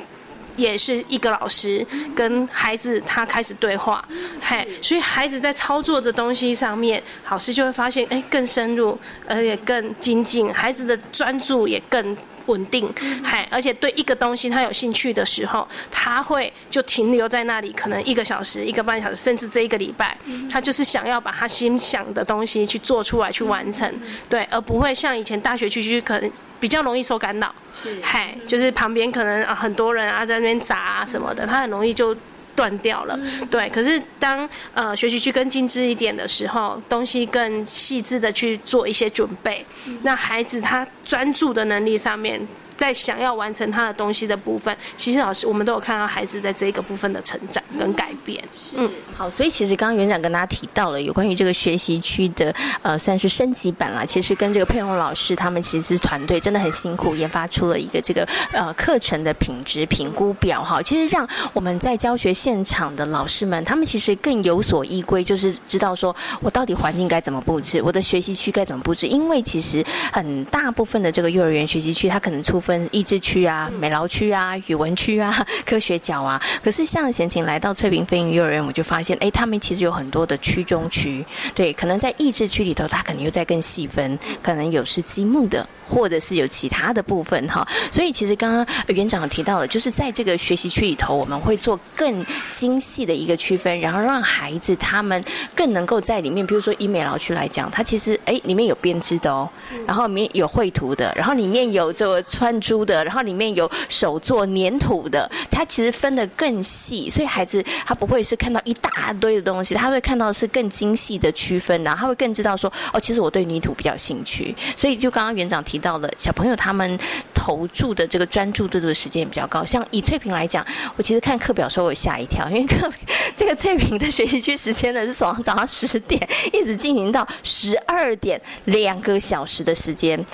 [0.57, 4.05] 也是一个老师跟孩子他开始对话，
[4.41, 12.17] 嘿，所以孩子在操作的东西上面，老师就会发现，哎，更深入，而且更精进，孩子的专注也更。
[12.47, 20.17] 稳定，嗨，而且对一个东西他有兴趣的时候，他会就停留在那里，可能一个小时、一个半小时，甚至这一个礼拜，
[20.51, 23.93] 他就是想要把他心想的东西去做出来、去完成，
[24.29, 32.17] 对，而不会像以前大学区区可能比较容易受干扰，是，嗨，就是旁边可能啊很多人啊在那边砸啊什么的，他很容易就。
[32.55, 33.19] 断掉了，
[33.51, 33.69] 对。
[33.71, 39.65] 可是当呃学习去更精致一点的时候，东西更细致的去做一些准备，
[40.03, 42.47] 那孩子他专注的能力上面。
[42.77, 48.43] 在想要完成他的东西的部分，其实老师我们都有看到孩子在这个部分的成长跟改变。
[48.77, 54.05] 嗯，好，所以其实刚刚园长跟大家提到了有关于这个学习区的呃，算是升级版啦。
[54.05, 60.83] 其实跟这个佩红老师他们其实是团队真的很辛苦，研发出了一个这个呃课程的品质评估表哈。
[60.83, 69.07] 其实让我们在教学现场的老师们，他们其实更有所依归，就是知道说我到底环境该怎么布置，我的学习区该怎么布置。
[69.07, 72.89] 因为其实很大部分的这个幼儿园学习区，它可能出分。
[72.93, 85.67] 益智区啊、美劳区啊、语文区啊、 科学角啊，可是像贤琴来到翠屏飞云幼儿园，我就发现，哎，他们其实有很多的区中区，对，可能在益智区里头，它可能又在更细分，可能有是积木的。
[85.89, 95.23] 或者是有其他的部分哈，所以其实刚刚园长提到了，就是在这个学习区里头，我们会做更精细的一个区分，然后让孩子他们
[95.55, 99.47] 更能够在里面，比如说以美劳区来讲，它其实哎里面有编织的哦，
[99.87, 115.83] 然后里面有绘图的，然后里面有这个穿珠的，然后里面有手做粘土的，它其实分得更细，所以孩子他不会是看到一大堆的东西，他会看到是更精细的区分，然后他会更知道说哦，其实我对泥土比较兴趣，所以就刚刚园长提。
[115.83, 116.97] 到了小朋友，他们
[117.35, 119.65] 投注的这个专注度的时间也比较高。
[119.65, 122.89] 像以翠萍来讲，我其实看课表时候我吓一跳，因为课
[123.37, 130.25] 这个翠萍的学习区时间呢是从早上十点一直进行到十二点，两个小时的时间。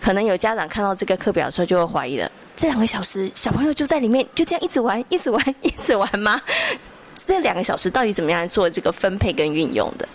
[0.00, 6.40] 可能有家长看到这个课表的时候就会怀疑了：这两个小时小朋友就在里面就这样一直玩、一直玩、一直玩吗？
[7.26, 10.08] 这两个小时到底怎么样做这个分配跟运用的？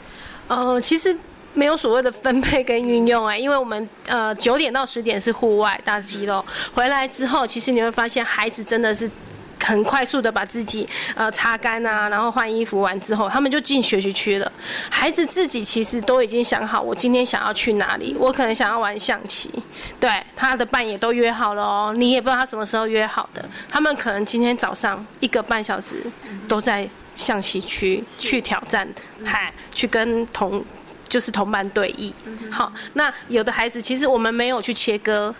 [0.47, 1.15] 哦，其实。
[1.55, 9.09] 没有所谓的分配跟运用哎，因为我们呃九点到十点是户外大肌肉，回来之后其实你会发现孩子真的是
[9.63, 14.51] 很快速的把自己呃擦干啊，然后换衣服完之后，他们就进学习区了。
[14.89, 19.51] 孩子自己其实都已经想好，我今天想要去哪里，我可能想要玩象棋，
[19.99, 26.03] 对他的伴也都约好了哦，你也不知道他什么时候约好的，他们可能今天早上一个半小时
[26.47, 28.87] 都在象棋区去挑战，
[29.23, 30.63] 嗨，去跟同。
[31.07, 32.13] 就是同班对弈，
[32.51, 35.33] 好，那有的孩子其实我们没有去切割，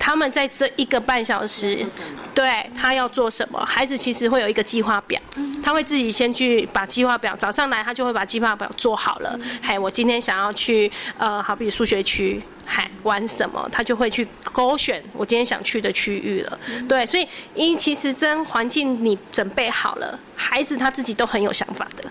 [0.00, 1.86] 他们在这一个半小时，
[2.34, 5.20] 对他要做什么，孩子其实会有一个计划表，
[5.62, 12.42] 他会自己先去把计划表，早上来他就会把计划表做好了，嘿，我今天想要去，呃，好比数学区。
[12.72, 16.58] 嗨，玩什么，他就会去勾选我今天想去的区域了。
[16.88, 22.04] 对，所以因其实真环境你准备好了，孩子他自己都很有想法的。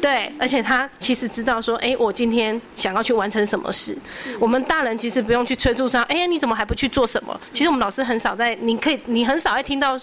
[0.00, 3.98] 对，而且他其实知道说，哎，我今天想要去完成什么事。
[4.38, 7.40] 我们大人其实不用去催促他，哎，你怎么还不去做什么？
[7.52, 9.98] 其实我们老师很少在，你可以，你很少会听到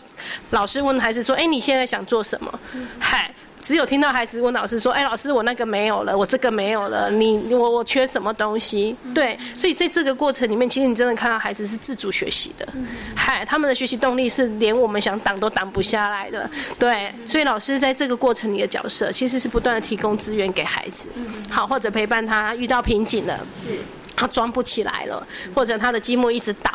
[0.49, 2.59] 老师问孩子说，哎，你现在想做什么？
[2.99, 3.33] 嗨。
[3.61, 12.67] 只有听到孩子问老师说：“哎，老师，我那个没有了，我这个没有了，你我我缺什么东西？”对，所以在这个过程里面，其实你真的看到孩子是自主学习的，
[13.15, 16.49] 嗨，他们的学习动力是连我们想挡都挡不下来的。
[16.79, 21.09] 对，所以老师在这个过程里的角色，其实是不断的提供资源给孩子，
[21.49, 23.69] 好，或者陪伴他遇到瓶颈了，是，
[24.15, 26.71] 他装不起来了，或者他的积木一直倒，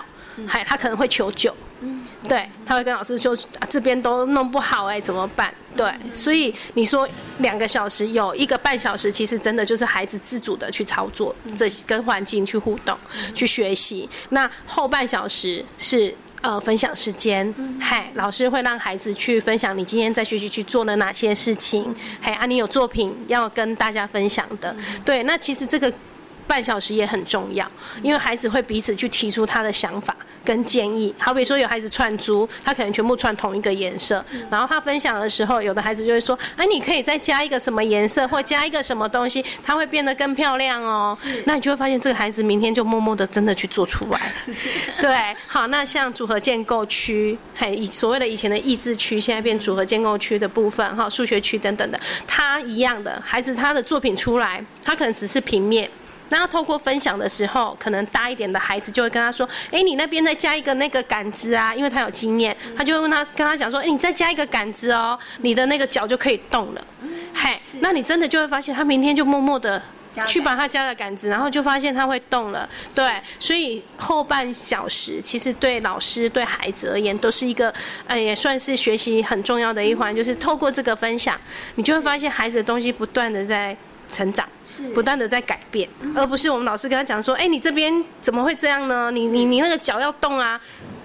[0.46, 1.54] 嗨，他可能会求救。
[2.28, 3.36] 对，他会跟老师说
[3.68, 5.52] 这边都弄不好哎，怎么办？
[5.76, 7.08] 对，所以你说
[7.38, 12.96] 两个小时有一个半小时，其实真的就是孩子自主的去操作，这跟环境去互动、
[13.34, 14.08] 去学习。
[14.30, 16.14] 那后半小时是。
[16.42, 25.92] 呃分享时间，嗨，老师会让孩子去分享你今天在学习去做了哪些事情，嗨，啊，你有作品要跟大家分享的，对，那其实这个。
[26.46, 27.70] 半小时也很重要，
[28.02, 31.14] 因为孩子会彼此去提出他的想法跟建议。
[31.18, 44.32] 好比说有孩子串珠，他可能全部串同一个颜色，然后他分享的时候，有的孩子就会说：“哎，你可以再加一个什么颜色，或加一个什么东西，它会变得更漂亮哦。”那你就会发现这个孩子明天就默默的真的去做出来。
[45.00, 55.90] 对，好，那像组合建构区，还以所谓的以前的益智区，现在变组合建构区的部分，哈，数学区等等的，他一样的孩子他的作品出来，他可能只是平面。
[56.28, 66.84] 那透过分享的时候，可能大一点的孩子就会跟他说：“哎，你那边再加一个那个杆子啊，因为他有经验，他就会问他跟他讲说：，哎，你再加一个杆子哦，你的那个脚就可以动了。
[67.32, 69.80] 嘿，那你真的就会发现，他明天就默默的
[70.26, 72.68] 去把他加了杆子，然后就发现他会动了。
[72.94, 73.08] 对，
[73.38, 77.72] 所以后半小时其实对老师对孩子而言都是一个，
[78.08, 81.38] 呃，也算是学习很重要的一环，就是透过这个分享，
[81.76, 83.76] 你就会发现孩子的东西不断的在。
[84.12, 89.10] 成长是不断的在改变，而不是我们老师跟他讲说：“哎，你这边怎么会这样呢？
[89.10, 90.60] 你你你那个脚要动啊！”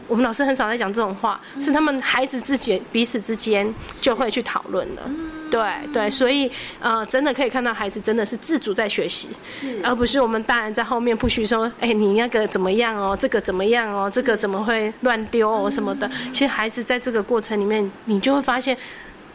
[0.07, 5.01] 我们老师很少在讲这种话，是他们孩子自己彼此之间就会去讨论的。
[5.49, 5.61] 对
[5.93, 13.15] 对，所以呃，真的可以看到孩子真的是自主在学习，是而不是我们大人在后面不许说：“哎，你那个怎么样哦？
[13.17, 14.09] 这个怎么样哦？
[14.13, 18.77] 这个怎么会乱丢哦什么的？”其实孩子在这个过程里面，你就会发现。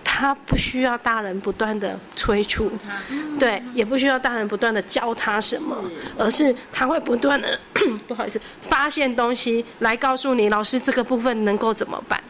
[0.09, 2.71] 他不需要大人不断的催促，
[3.41, 5.77] 对，也不需要大人不断的教他什么，
[6.17, 7.59] 而是他会不断的，
[8.07, 12.23] 不好意思，发现东西来告诉你，老师这个部分能够怎么办。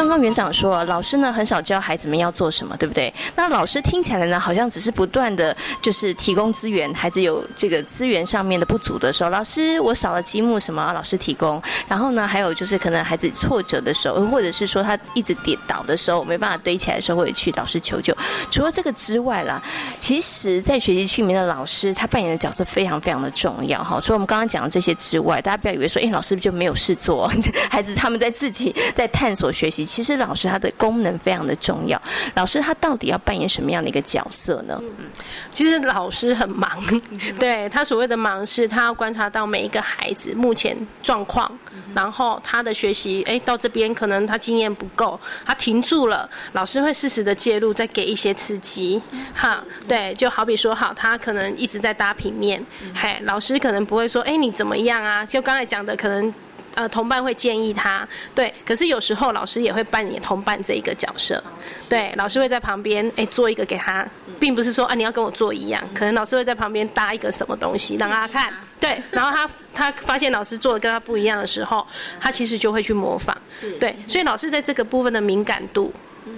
[0.00, 3.12] 刚刚园长说，老师呢很少教孩子们要做什么，对不对？
[3.36, 11.62] 那老师听起来呢，好像只是不断的就是提供资源，孩子有这个资源上面的不足的时候，老师我少了积木什么，老师提供。
[11.86, 18.16] 然后呢，还有就是可能孩子挫折的时候，或者是说他一直跌倒的时候，没办法堆起来的时候，会去老师求救。
[18.50, 19.62] 除了这个之外啦，
[20.00, 24.00] 其实在学习区里面的老师，他扮演的角色非常非常的重要哈。
[24.00, 27.30] 所以我们刚刚讲的这些之外，大家不要以为说，哎，老师就没有事做，
[27.68, 29.89] 孩子他们在自己在探索学习。
[29.90, 32.00] 其实老师他的功能非常的重要，
[32.36, 34.80] 老师他到底要扮演什么样的一个角色呢？
[34.80, 35.06] 嗯，
[35.50, 36.70] 其实老师很忙，
[37.40, 41.50] 对他所谓的忙是，他要观察到每一个孩子目前状况，
[41.92, 49.02] 然后他的学习，哎，到这边可能他经验不够，他停住了，老师会适时的介入，再给一些刺激。
[49.34, 52.64] 哈，对，就好比说，好，他可能一直在搭平面，
[52.94, 55.26] 嘿，老师可能不会说，哎，你怎么样啊？
[55.26, 56.32] 就刚才讲的，可能。
[56.74, 61.42] 呃，同伴会建议他，对，可是有时候老师也会扮演同伴这一个角色，
[61.88, 64.06] 对，老师会在旁边，哎，做一个给他，
[64.38, 71.86] 并不是说啊你要跟我做一样，可能老师会在旁边搭一个什么东西让他看，对，然后他他发现老师做的跟他不一样的时候，
[72.20, 73.72] 他其实就会去模仿，是。
[73.78, 75.92] 对，所以老师在这个部分的敏感度，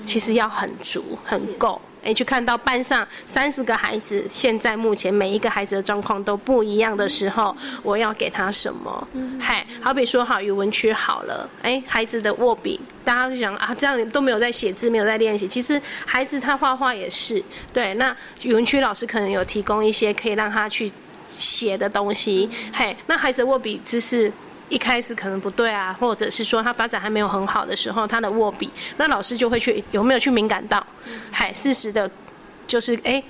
[0.06, 1.80] 其实要很足很够。
[2.04, 9.08] 哎，去看到班上三十个孩子，现在目前每一个孩子的状况都不一样的时候，我要给他什么？
[9.40, 15.46] 嗨，好比说好语文区好了，哎，孩子的握笔，大家就想啊，这样都没有在写字，没有在练习。
[15.46, 17.42] 其实孩子他画画也是
[17.72, 17.94] 对。
[17.94, 20.90] 那语文区老师可能有提供一些可以让他去
[21.28, 22.50] 写的东西。
[22.72, 24.32] 嘿，那孩子握笔姿势。
[24.68, 30.84] 一开始可能不对啊，或者是说他发展还没有很好的时候，他的握笔，那老师就会去有没有去敏感到，
[31.30, 32.10] 还适时的，
[32.66, 33.22] 就是哎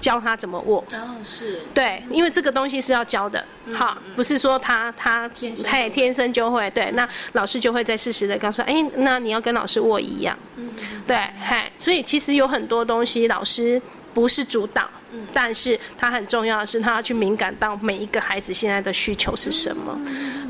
[0.00, 0.84] 教他怎么握。
[0.92, 1.62] 哦，是。
[1.72, 5.30] 对，因为这个东西是要教的，好，不是说他他
[5.64, 6.68] 他天生就会。
[6.70, 10.36] 对，那老师就会在适时的告诉，哎，那你要跟老师握一样。
[10.56, 10.68] 嗯。
[11.06, 13.80] 对，嗨，所以其实有很多东西老师
[14.12, 14.88] 不是主导。
[15.32, 19.98] 但是他很重要的是，他要去敏感到每一个孩子现在的需求是什么。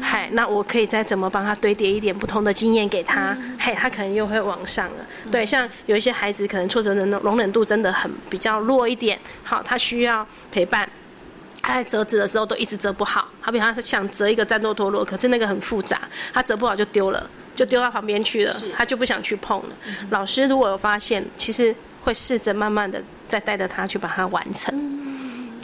[0.00, 3.36] 嗨，那我可以再怎么帮他堆叠一点不同的经验给他？
[3.58, 5.06] 嘿，他可能又会往上了。
[5.30, 9.18] 对，像有一些孩子可能挫折的容忍度真的很比较弱一点。
[9.42, 10.88] 好，他需要陪伴。
[11.64, 16.00] 他在折纸的时候都一直折不好，好比他想折一个战斗陀螺，可是那个很复杂，
[16.34, 19.76] 他折不好就丢了，就丢到旁边去了，他就不想去碰了。
[20.10, 21.72] 老师如果有发现，其实
[22.02, 23.02] 会试着慢慢的。
[23.28, 24.70] 再带着他去把它完成，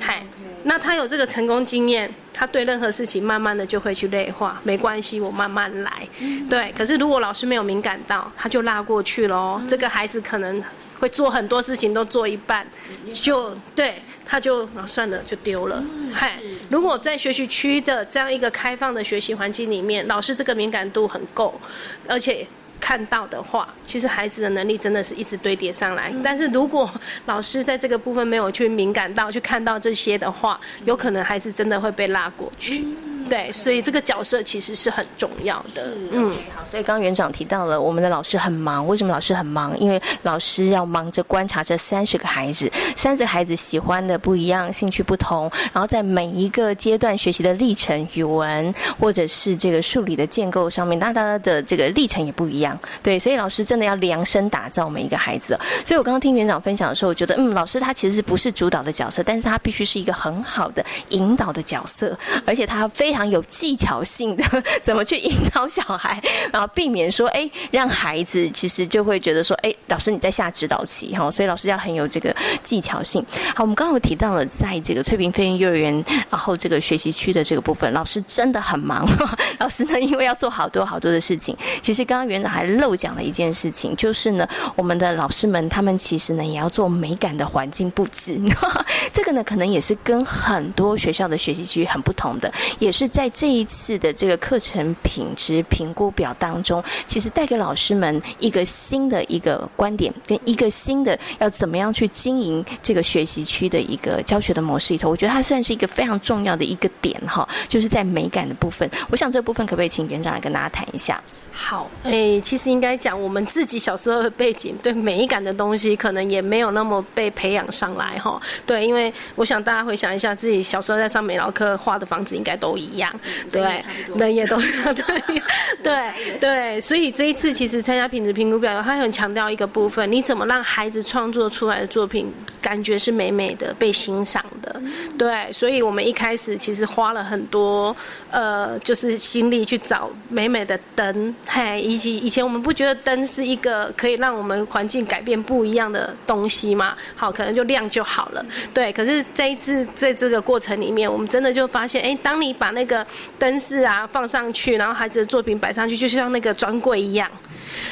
[0.01, 0.25] 嗨，
[0.63, 6.09] 那他有这个成功经验，他对任何事情慢慢的就会去内化，没关系，我慢慢来，
[6.49, 6.73] 对。
[6.75, 9.61] 可是如果老师没有敏感到，他就拉过去喽。
[9.69, 10.65] 这个孩子可能
[10.99, 12.67] 会做很多事情都做一半，
[13.13, 15.85] 就对，他就啊算了，就丢了。
[16.15, 16.39] 嗨，
[16.71, 21.61] 如果在学习区的这样一个开放的学习环境里面，老师这个敏感度很够，
[22.09, 22.47] 而且。
[22.81, 26.13] 看到的话，其实孩子的能力真的是一直堆叠上来。
[26.23, 26.91] 但是如果
[27.27, 32.87] 老师在这个部分没有去敏感到去看到这些的话，有可能孩子真的会被拉过去。
[33.29, 35.91] 对，所以这个角色其实是很重要的。
[36.11, 38.87] 嗯，好，所以刚刚园长提到了，我们的老师很忙。
[38.87, 39.79] 为什么老师很忙？
[39.79, 52.79] 因为老师要忙着观察这三十个孩子，三十个孩子喜欢的不一样，兴趣不同，然后在每一个阶段学习的历程，语文或者是这个数理的建构上面，那大家的这个历程也不一样。
[53.03, 55.59] 对，所以老师真的要量身打造每一个孩子。
[55.85, 63.18] 所以我刚刚听园长分享的时候，我觉得，嗯，老师他其实不是主导的角色，但是他必须是一个很好的引导的角色，而且他非常。
[63.19, 64.45] 常有技巧性的
[64.81, 73.21] 怎么去引导小孩，然后避免说，哎，让孩子其实就会觉得说，哎，老师你在下指导棋哈，所以老师要很有这个技巧性。
[73.57, 75.93] 好，我们刚刚提到了，在这个翠屏飞鹰幼儿园，
[76.31, 79.05] 然后这个学习区的这个部分，老师真的很忙。
[79.59, 81.57] 老师呢，因为要做好多好多的事情。
[81.83, 88.41] 其实刚刚园长还漏讲了一件事情，就是呢，我们的老师们他们其实呢，也要做美感的环境布置。
[89.13, 93.08] 这个呢，可能也是跟很多学校的学习区很不同的，也是。
[93.09, 108.89] 在这一次的这个课程品质评估表当中，其实带给老师们一个新的一个观点，跟一个新的要怎么样去经营这个学习区的一个教学的模式里头，我觉得它算是一个非常重要的一个点哈，就是在美感的部分。
[109.11, 111.23] 我想这部分可不可以请园长来跟大家谈一下？
[111.61, 118.41] 好，诶，其实应该讲我们自己小时候的背景，对美感的东西可能也没有那么被培养上来哈。
[118.65, 123.13] 对，因为我想大家回想一下，自己小时候在上美劳课画的房子应该都一样，
[123.51, 123.83] 对，
[124.15, 124.57] 人也都
[124.95, 125.43] 对，
[125.83, 126.81] 对，对。
[126.81, 132.33] 所以这一次其实参加品质评估表，他很强调一个部分，你怎么让孩子创作出来的作品
[132.63, 134.81] 感觉是美美的、被欣赏的？
[135.19, 137.95] 对，所以我们一开始其实花了很多
[138.31, 141.35] 呃，就是心力去找美美的灯。
[141.51, 146.95] 嘿，以及以前我们不觉得灯是一个可以让我们环境改变不一样的东西吗？
[147.17, 148.45] 好，可能就亮就好了。
[148.75, 153.05] 对，可是这一次在这个过程里面，我们真的就发现，哎，当你把那个
[153.39, 157.29] 灯饰啊放上去，然后孩子的作品摆上去，就像那个专柜一样。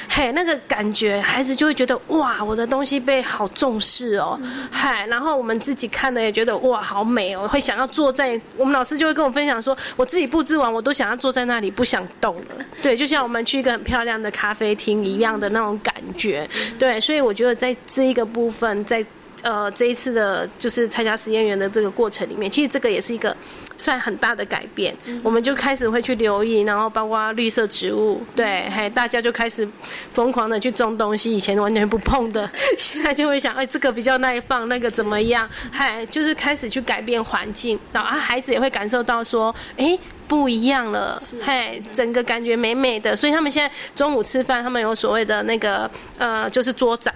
[0.09, 4.39] 嘿，那个感觉，孩子就会觉得哇，我的东西被好重视哦。
[4.71, 8.39] 嗨，然后我们自己看的也觉得哇，好美哦，会想要坐在。
[8.57, 12.65] 我们老师就会跟我分享说，我自己布置完，我都想要坐在那里不想动了。
[12.83, 16.47] 对，就像我们去一个很漂亮的咖啡厅一样的那种感觉。
[16.79, 19.03] 对，所以我觉得在这一个部分，在
[19.43, 23.35] 呃这一次的，就是参加实验员的这个过程里面，其实这个也是一个。
[23.79, 29.69] 算很大的改变，我们就开始会去留意，然后包括绿色植物，对，还大家就开始
[30.15, 35.47] 疯狂的去种东西，以前完全不碰的，现在就会想，哎，这个比较耐放，那个怎么样？
[35.71, 47.13] 还，就是开始去改变环境，然后孩子也会感受到说，哎，不一样了，嘿，整个感觉美美的，所以他们现在中午吃饭，他们有所谓的那个，呃，就是桌长。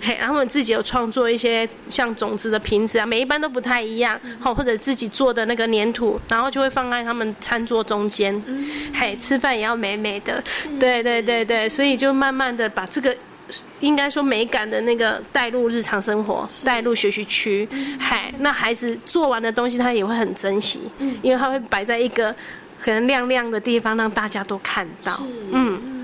[0.00, 8.42] 嘿，他们自己有创作一些像种子的瓶子啊，每一班都不太一样，好，或者自己做的那个粘土，然后就会放在他们餐桌中间，
[8.94, 10.42] 嘿，吃饭也要美美的，
[10.80, 13.14] 对对对对，所以就慢慢的把这个
[13.80, 17.68] 应该说美感的那个带入日常生活，带入学习区，
[17.98, 20.80] 嗨，那孩子做完的东西他也会很珍惜，
[21.22, 22.34] 因为他会摆在一个
[22.80, 25.20] 可能亮亮的地方，让大家都看到，
[25.52, 25.95] 嗯。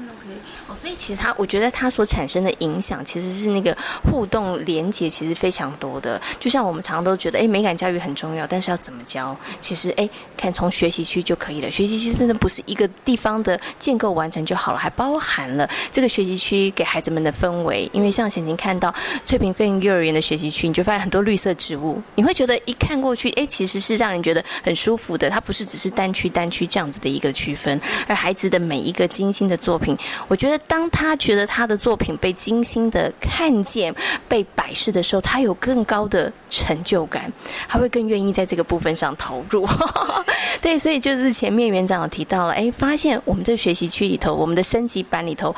[0.81, 6.21] 所以其实他，我觉得他所产生的影响，其实是那个互动连接，其实非常多的。
[6.39, 9.37] 就像我们常常都觉得，哎，美感教育很重要，但是要怎么教？
[9.61, 11.71] 其实，哎，看从学习区就可以了。
[11.71, 17.89] 学习区真的不是一个地方的建构完成就好了，还包含了这个学习区给孩子们的氛围。
[17.93, 18.95] 因为像前经看到
[19.25, 25.29] 翠屏飞鹰幼儿园的学习区，你就发现很多绿色植物，你会觉得一看过去，哎，其实是让人觉得很舒服的。
[25.29, 29.97] 它不是只是单区单区这样子的一个区分，而孩子的每一个精心的作品，
[30.29, 30.62] 我觉得。
[30.67, 33.95] 当他觉得他的作品被精心的看见、
[34.29, 37.31] 被摆设的时候，他有更高的成就感，
[37.69, 39.67] 他会更愿意在这个部分上投入。
[40.63, 45.55] 对，所以就是前面园长有提到了，哎，发现我们这学习区里头，我们的升级班里头，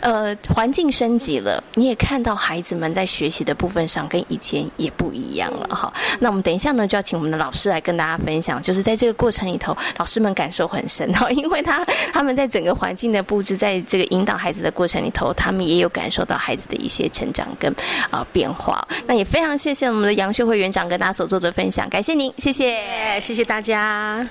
[0.00, 5.92] 呃，环境升级了，你也看到孩子们在学习的部分上跟以前也不一样了哈。
[6.18, 14.47] 那我们等一下呢，就要请我们的老师来跟大家分享，就是在这个过程里头，老师们感受很深哈，因为他他们在整个环境的布置，在这个引导孩。
[14.48, 17.70] 孩子的过程里头，他们也有感受到孩子的一些成长跟
[18.08, 18.82] 啊变化。
[19.06, 24.26] 那也非常谢谢我们的杨秀慧园长跟大家所做的分享，感谢您，谢谢，谢谢大家。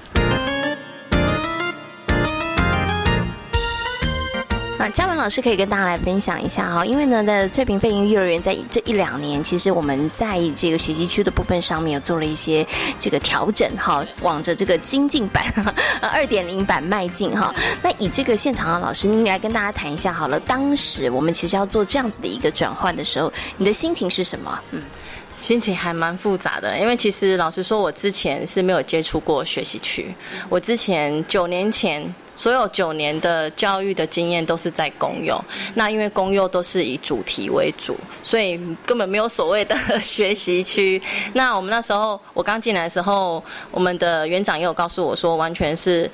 [4.79, 12.65] 那嘉文老师可以跟大家来分享一下哈，因为呢，在翠屏飞鹰幼儿园在这一两年，其实我们在这个学习区的部分上面有做了一些
[12.99, 15.43] 这个调整哈，往着这个精进版
[15.99, 17.53] 二点零版迈进哈。
[17.81, 24.59] 那以这个现场的老师，您来跟大家谈一下好了，当时我们其实要做这样子的一个转换的时候，你的心情是什么？
[24.71, 24.81] 嗯。
[25.35, 30.11] 心情还蛮复杂的，因为其实老实说，我之前是没有接触过学习区。
[30.49, 32.03] 我之前九年前
[32.37, 41.01] 所有九年的教育的经验都是在公幼，那因为公幼都是以主题为主，所以根本没有所谓的学习区。
[41.33, 46.09] 那我们那时候我刚进来的时候，我们的园长也有告诉我说，完全是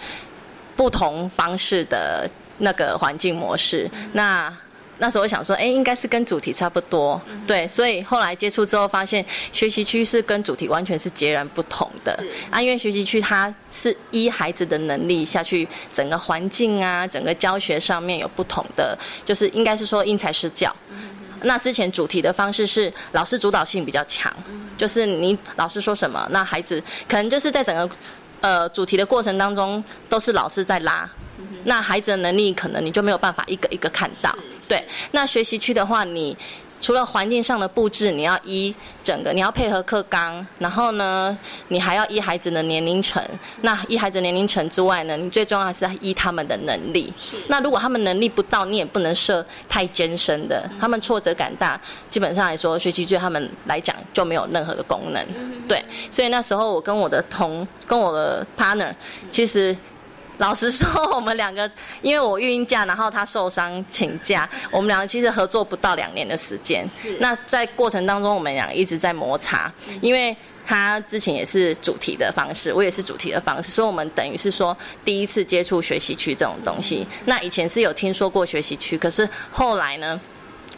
[0.78, 3.92] 不同方式的那个环境模式。
[4.14, 4.52] 那
[5.00, 12.18] 那时候我想说，哎，应该是跟主题差不多，对，所以后来接触之后发现，学习区是跟主题完全是截然不同的。
[12.50, 20.74] 啊，因为学习区它是依孩子的能力下去，整个环境啊，整个教学上面有不同的，就是应该是说因材施教。
[21.46, 24.34] 那之前主题的方式是老师主导性比较强，
[24.78, 27.90] 就是你老师说什么，那孩子可能就是在整个
[28.44, 31.10] 呃主题的过程当中，都是老师在拉。
[31.66, 34.36] 那孩子的能力可能你就没有办法一个一个看到，
[34.68, 34.84] 对。
[35.12, 36.38] 那学习区的话，你
[36.84, 41.36] 除了环境上的布置，你要依整个，你要配合课纲，然后呢，
[41.70, 43.24] 你还要依孩子的年龄层。
[43.62, 47.14] 那依孩子年龄层之外呢，你最重要还是依他们的能力。
[47.48, 51.80] 那如果他们能力不到，你也不能设太艰深的，他们挫折感大，
[52.10, 55.26] 基本上来说，学习对他们来讲就没有任何的功能。
[55.66, 55.82] 对。
[56.12, 58.94] 所以那时候我跟我的同跟我的 partner，
[59.32, 59.74] 其实。
[60.38, 61.70] 老实说，我们两个
[62.02, 66.88] 因为我孕假，然后他受伤请假，我们两个其实合作不到两年的时间。
[66.90, 67.16] 是。
[67.20, 69.72] 那在过程当中，我们两个一直在摩擦，
[70.02, 74.76] 因为他之前也是主题的方式，我也是主题的方式，所以我们等于是说
[75.06, 77.06] 第一次接触学习区这种东西。
[77.26, 80.20] 那以前是有听说过学习区，可是后来呢，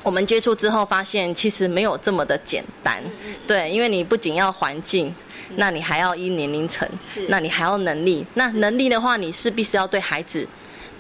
[0.04, 3.02] 我们接触之后发现，其实没有这么的简单。
[3.48, 5.16] 对，因为你不仅要环境。
[5.56, 8.26] 那你还要依年龄层，是，那你还要能力。
[8.34, 10.48] 那能力的话，你是必须要对孩子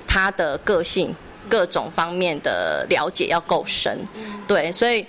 [0.07, 1.13] 他的个性
[1.49, 3.99] 各种方面的了解要够深，
[4.47, 4.71] 对。
[4.71, 5.05] 所以，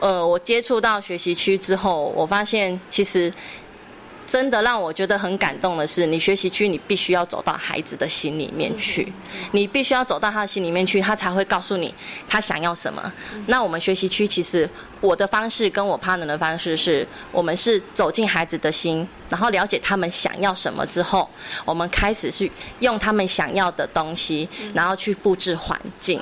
[0.00, 3.32] 呃，我接触到学习区之后，我发现其实。
[4.28, 9.12] 真的让我觉得很感动的是，你学习区你必须要走到孩子的心里面去，
[9.52, 11.94] 你必须要走到他的心里面去，他才会告诉你
[12.26, 13.12] 他想要什么。
[13.46, 14.68] 那我们学习区其实
[15.00, 19.06] 我的方式跟我 partner 的方式是，我们是走进孩子的心。
[19.28, 21.28] 然后了解他们想要什么之后，
[21.64, 26.20] 我们开始去用他们想要的东西，然后去布置环境。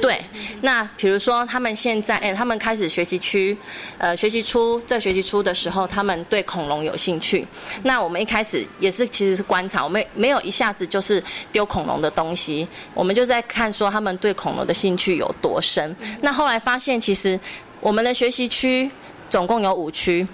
[0.00, 0.24] 对，
[0.60, 3.58] 那比如说他们现在，哎，他们开始学习区，
[3.98, 7.44] 呃，学习初在学习初的时候，他们对恐龙有兴趣。
[7.82, 11.20] 那我们一开始也是其实是观察，我们没有一下子就是
[11.50, 15.94] 丢恐龙的东西，我们就在看说他们对恐龙的兴趣有多深。
[16.22, 17.38] 那后来发现，其实
[17.84, 18.90] 我们的学习区
[19.28, 20.26] 总共有五区。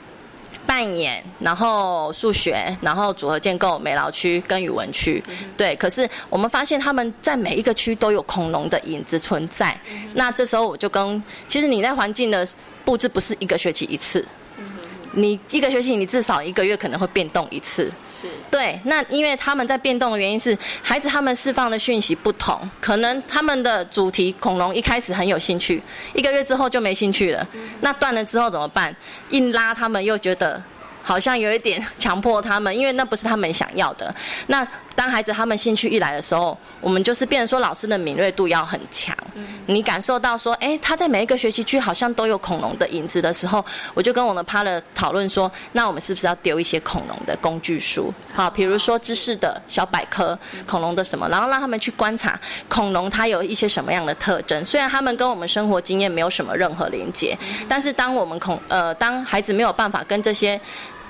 [0.67, 5.21] 扮演，然后数学，然后组合建构，美劳区跟语文区，
[5.57, 5.75] 对。
[5.75, 9.77] 可是我们发现他们在每一个区都有恐龙的影子存在。
[10.15, 12.47] 那这时候我就跟，其实你在环境的
[12.85, 14.25] 布置不是一个学期一次。
[15.13, 17.91] 你一个学期，你至少一个月可能会变动一次。
[18.09, 18.29] 是。
[18.51, 25.83] 对，那因为他们在变动的原因是，孩子他们释放的讯息不同，可能他们的主题恐龙一开始很有兴趣，
[26.15, 27.47] 一个月之后就没兴趣了。
[27.81, 28.95] 那断了之后怎么办？
[29.31, 30.63] 硬拉他们又觉得。
[31.03, 34.15] 好像有一点强迫他们，因为那不是他们想要的。
[34.49, 34.65] 那
[35.01, 39.17] 当孩子他们兴趣一来的时候，我们就是变成说老师的敏锐度要很强。
[39.65, 48.13] 你感受到说，哎，他在每一个学习区好像都有恐龙的影子的时候，我就跟我们 partner 讨论说，那我们是不是要丢一些恐龙的工具书？
[48.35, 52.39] 好，比如说知识的小百科，恐龙的什么，然后让他们去观察
[52.69, 54.63] 恐龙它有一些什么样的特征。
[54.67, 57.35] 虽然他们跟我们生活经验没有什么任何连接，
[57.67, 60.61] 但是当我们恐呃，当孩子没有办法跟这些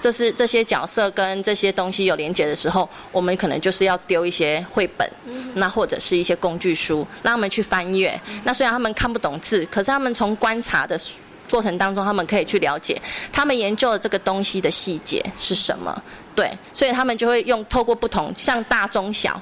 [0.01, 5.09] 就是这些角色跟这些东西有连接的时候，我们可能就是要丢一些绘本，
[5.55, 8.19] 那或者是一些工具书，让他们去翻阅。
[8.43, 10.99] 那虽然他们看不懂字，可是他们从观察的
[11.51, 13.01] 过程当中，他们可以去了解
[13.33, 16.03] 他们研究的这个东西的细节是什么。
[16.35, 19.41] 对，所以他们就会用透过不同像大中小。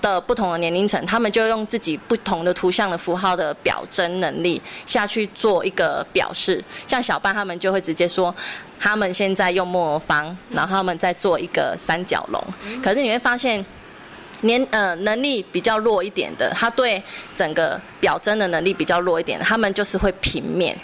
[0.00, 6.62] 的不同的年龄层，他们就用自己不同的图像的符号的表征能力下去做一个表示。
[6.86, 8.34] 像小班他们就会直接说，
[8.78, 12.42] 他们现在用木偶方，然后他们在做一个三角龙。
[12.82, 13.64] 可是你会发现，
[14.42, 17.02] 年呃能力比较弱一点的，他对
[17.34, 20.76] 整个表征的能力比较弱一点，他们就是会平面。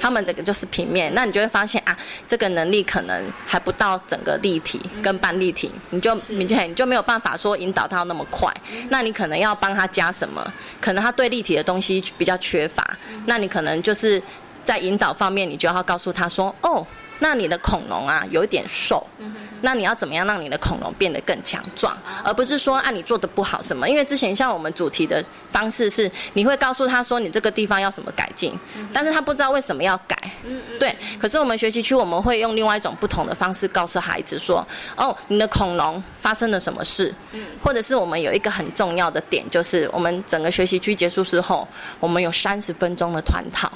[0.00, 1.96] 他们整个就是平面，那你就会发现啊，
[2.26, 8.52] 这个能力可能还不到整个立体跟半立体，你就你就你就没有办法说引导他那么快，
[8.88, 10.44] 那你可能要帮他加什么？
[10.80, 12.84] 可能他对立体的东西比较缺乏，
[13.26, 14.20] 那你可能就是
[14.64, 16.84] 在引导方面，你就要告诉他说，哦。
[17.18, 19.06] 那你的恐龙啊，有一点瘦，
[19.60, 23.88] 那你要怎么样让你的恐龙变得更强壮，而不是说啊你做的不好什么？
[23.88, 28.52] 因为之前像我们主题的方式是，你会告诉他说你这个地方要什么改进，
[28.92, 30.16] 但是他不知道为什么要改，
[30.78, 30.94] 对。
[31.20, 37.14] 可是我们学习区我们会用另外一种不同的方式告诉孩子说，哦，你的恐龙发生了什么事，
[37.62, 41.66] 或者是我们有一个很重要的点，就是我们整个学习区结束之后，
[42.00, 43.70] 我们有三十分钟的团讨，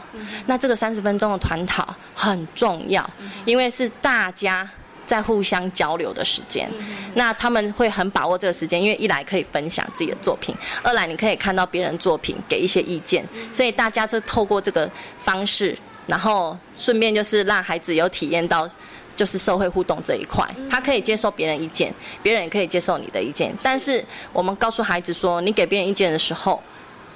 [0.47, 3.09] 那这个三十分钟的团讨很重要。
[3.45, 4.68] 因为是大家
[5.07, 6.68] 在互相交流的时间，
[7.14, 14.91] 那他们会很把握这个时间，因为一来可以分享自己的作品，二来你可以看到别人作品，给一些意见，所以大家就透过这个
[15.22, 18.68] 方式，然后顺便就是让孩子有体验到，
[19.14, 26.61] 就是社会互动这一块，他可以接受别人意见，别人也可以接受你的意见，但是我们告诉孩子说，你给别人意见的时候，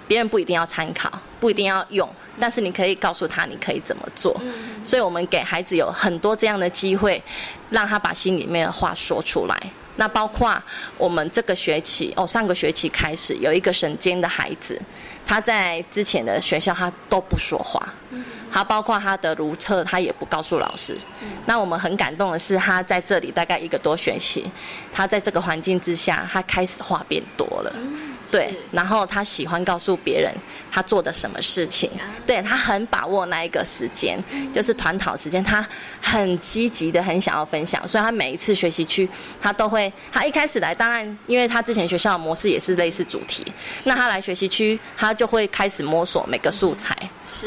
[0.07, 1.11] 别人不一定要参考，
[1.41, 2.09] 不一定要用。
[2.39, 4.41] 但是你可以告诉他你可以怎么做，
[4.85, 7.23] 所以我们给孩子有很多这样的机会，
[7.71, 9.61] 让他把心里面的话说出来。
[9.97, 10.57] 那包括
[10.97, 14.81] 我们这个学期哦，上个学期开始有一个神经的孩子，
[15.27, 17.87] 他在之前的学校他都不说话，
[18.51, 20.97] 他包括他的如厕他也不告诉老师。
[21.45, 24.51] 那我们很感动的是，他在这里大概一个多学期，
[24.91, 27.73] 他在这个环境之下，他开始话变多了。
[28.31, 30.33] 对，然后他喜欢告诉别人
[30.71, 31.91] 他做的什么事情，
[32.25, 34.23] 对他很把握那一个时间，
[34.53, 35.67] 就是团讨时间，他
[36.01, 39.09] 很积极的很想要分享，所以他每一次学习区
[39.41, 43.45] 他都会，他一开始来，当然因为他之前学校的模式也是类似主题，
[43.85, 46.97] 那他来学习区他就会开始摸索每个素材，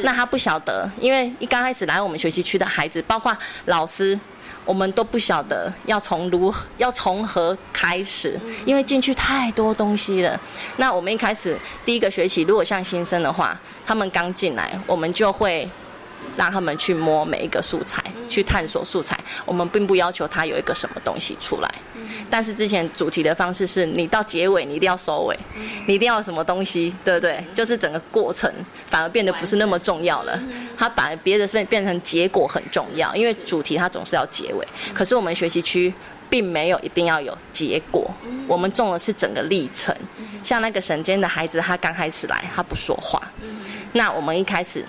[0.03, 3.33] 那他不晓得，因为一刚开始来我们学习区的孩子，包括
[3.65, 4.19] 老师。
[4.65, 10.39] 我们都不晓得要从如何要从何开始，因为进去太多东西了。
[10.77, 15.69] 那我们一开始第一个学期，如果像新生的话，他们刚进来，我们就会。
[16.35, 19.19] 让他们去摸每一个素材，去探索素材。
[19.45, 21.69] 我们并不要求他有一个什么东西出来，
[22.29, 25.37] 但是之前主题的方式是你到结尾你一定要收尾，
[25.85, 27.43] 你一定要什么东西，对不对？
[27.53, 28.51] 就是整个过程
[28.85, 30.39] 反而变得不是那么重要了。
[30.77, 34.67] 他把别的变变成结果很重要，因为主题它总是要结尾。
[34.93, 35.93] 可是我们学习区
[36.29, 38.09] 并没有一定要有结果，
[38.47, 39.95] 我们重的是整个历程。
[40.41, 43.21] 像那个神间的孩子，他刚开始来，他不说话，
[43.93, 44.83] 那我们一开始。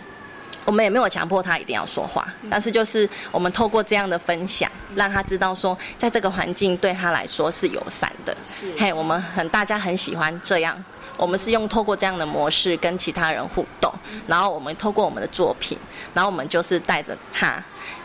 [0.64, 8.36] 我们也没有强迫他一定要说话，但是就是我们透过这样的分享，让他知道说，在这个环境对他来说是友善的。
[8.44, 10.82] 是，嘿，我们很大家很喜欢这样。
[11.16, 13.92] 我们是用透过这样的模式跟其他人互动，
[14.26, 15.78] 然后我们透过我们的作品，
[16.12, 17.62] 然后我们就是带着他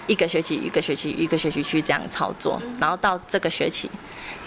[0.09, 3.89] 一个学期一个学期一个学期去这样操作，然后到这个学期。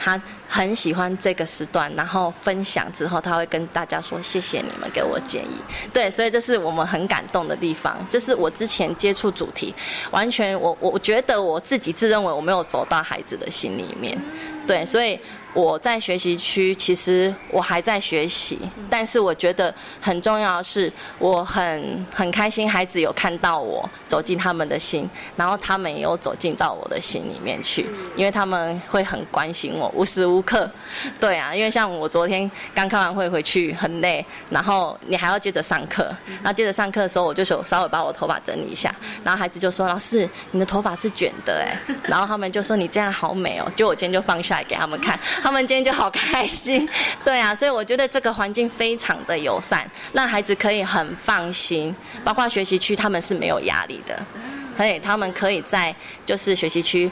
[0.04, 5.56] 他很喜欢这个时段，然后分享之后，他会跟大家说：“谢谢你们给我建议。”
[5.94, 7.96] 对，所以这是我们很感动的地方。
[8.10, 9.72] 就是我之前接触主题，
[10.10, 14.18] 完全我我觉得我自己自认为我没有走到孩子的心里面。
[14.66, 15.18] 对，所以。
[15.54, 27.86] 我在学习区，其实我还在学习，但是我觉得很重要的是，我很很开心，孩子有看到我走进他们的心，然后他们也有走进到我的心里面去，
[28.16, 30.70] 因为他们会很关心我，无时无刻。
[31.20, 41.76] 对啊，因为像我昨天刚开完会回去很累，然后你还要接着上课，然后接着上课的时候，我就手稍微把我头发整理一下，然后孩子就说：“老师，你的头发是卷的哎。”
[42.08, 45.18] 然后他们就说：“你这样好美哦。”就我今天就放下来给他们看。
[45.42, 46.88] 他们今天就好开心，
[47.24, 54.16] 对啊，所以我觉得这个环境非常的友善，让孩子可以很放心，包括学习区他们是没有压力的，
[54.76, 57.10] 所以他们可以在就是学习区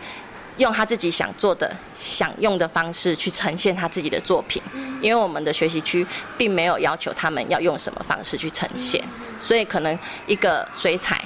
[0.59, 4.63] 用他自己想做的、想用的方式去呈现他自己的作品，
[5.03, 6.07] 因为我们的学习区
[6.39, 9.03] 并没有要求他们要用什么方式去呈现，
[9.41, 11.21] 所以可能一个水彩。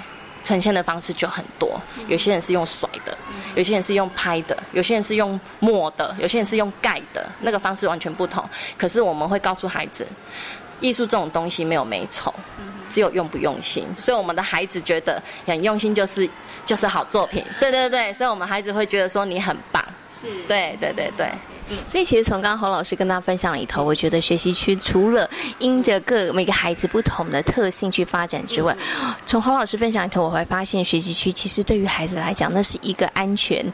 [0.44, 3.16] 呈现的方式就很多，有些人是用甩的，
[3.56, 8.44] 有些人是用拍的，有些人是用抹的，有些人是用盖的，那个方式完全不同。
[8.76, 10.06] 可是我们会告诉孩子，
[10.80, 12.32] 艺术这种东西没有美丑，
[12.90, 13.86] 只有用不用心。
[13.96, 16.28] 所以我们的孩子觉得很用心就是
[16.66, 17.42] 就是好作品。
[17.58, 19.82] 对对对，所以我们孩子会觉得说你很棒。
[20.08, 21.28] 是，对对对对。
[21.88, 28.76] 所以其实从刚刚侯老师跟大家分享里头，我觉得学习区除了因着各每个孩子不同的特性去发展之外，
[29.26, 33.64] 从侯老师分享里头，我会发现学习区其实对于孩子来讲，那是一个安全，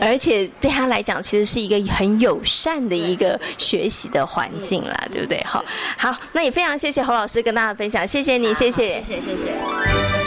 [0.00, 5.42] 而且对他来讲，其实是一个很友善的一个学习的环境啦，对不对？
[5.44, 5.64] 好，
[5.96, 10.19] 好，那也非常谢谢侯老师跟大家分享，谢谢你，谢谢，谢谢，谢谢。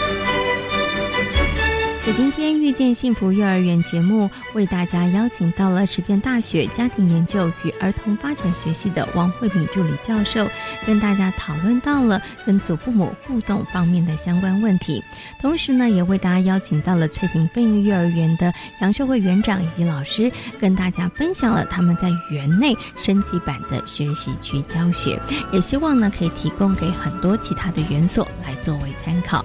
[2.05, 10.45] 在今天遇见幸福幼儿园节目，为大家邀请到了实践大学家庭研究与儿童发展学系的王慧敏助理教授，
[10.85, 15.01] 跟大家讨论到了跟祖父母互动方面的相关问题。
[15.39, 20.29] 同时呢，也为大家邀请到了翠屏贝利幼儿园的杨秀慧园长以及老师，
[20.59, 25.17] 跟大家分享了他们在园内升级版的学习区教学，
[25.53, 29.41] 也希望呢可以提供给很多其他的园所来作为参考。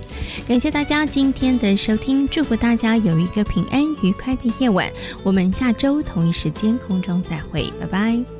[0.48, 4.90] 感谢大家今天的收听，祝祝大家有一个平安愉快的夜晚。
[5.22, 8.37] 我们下周同一时间空中再会，拜拜。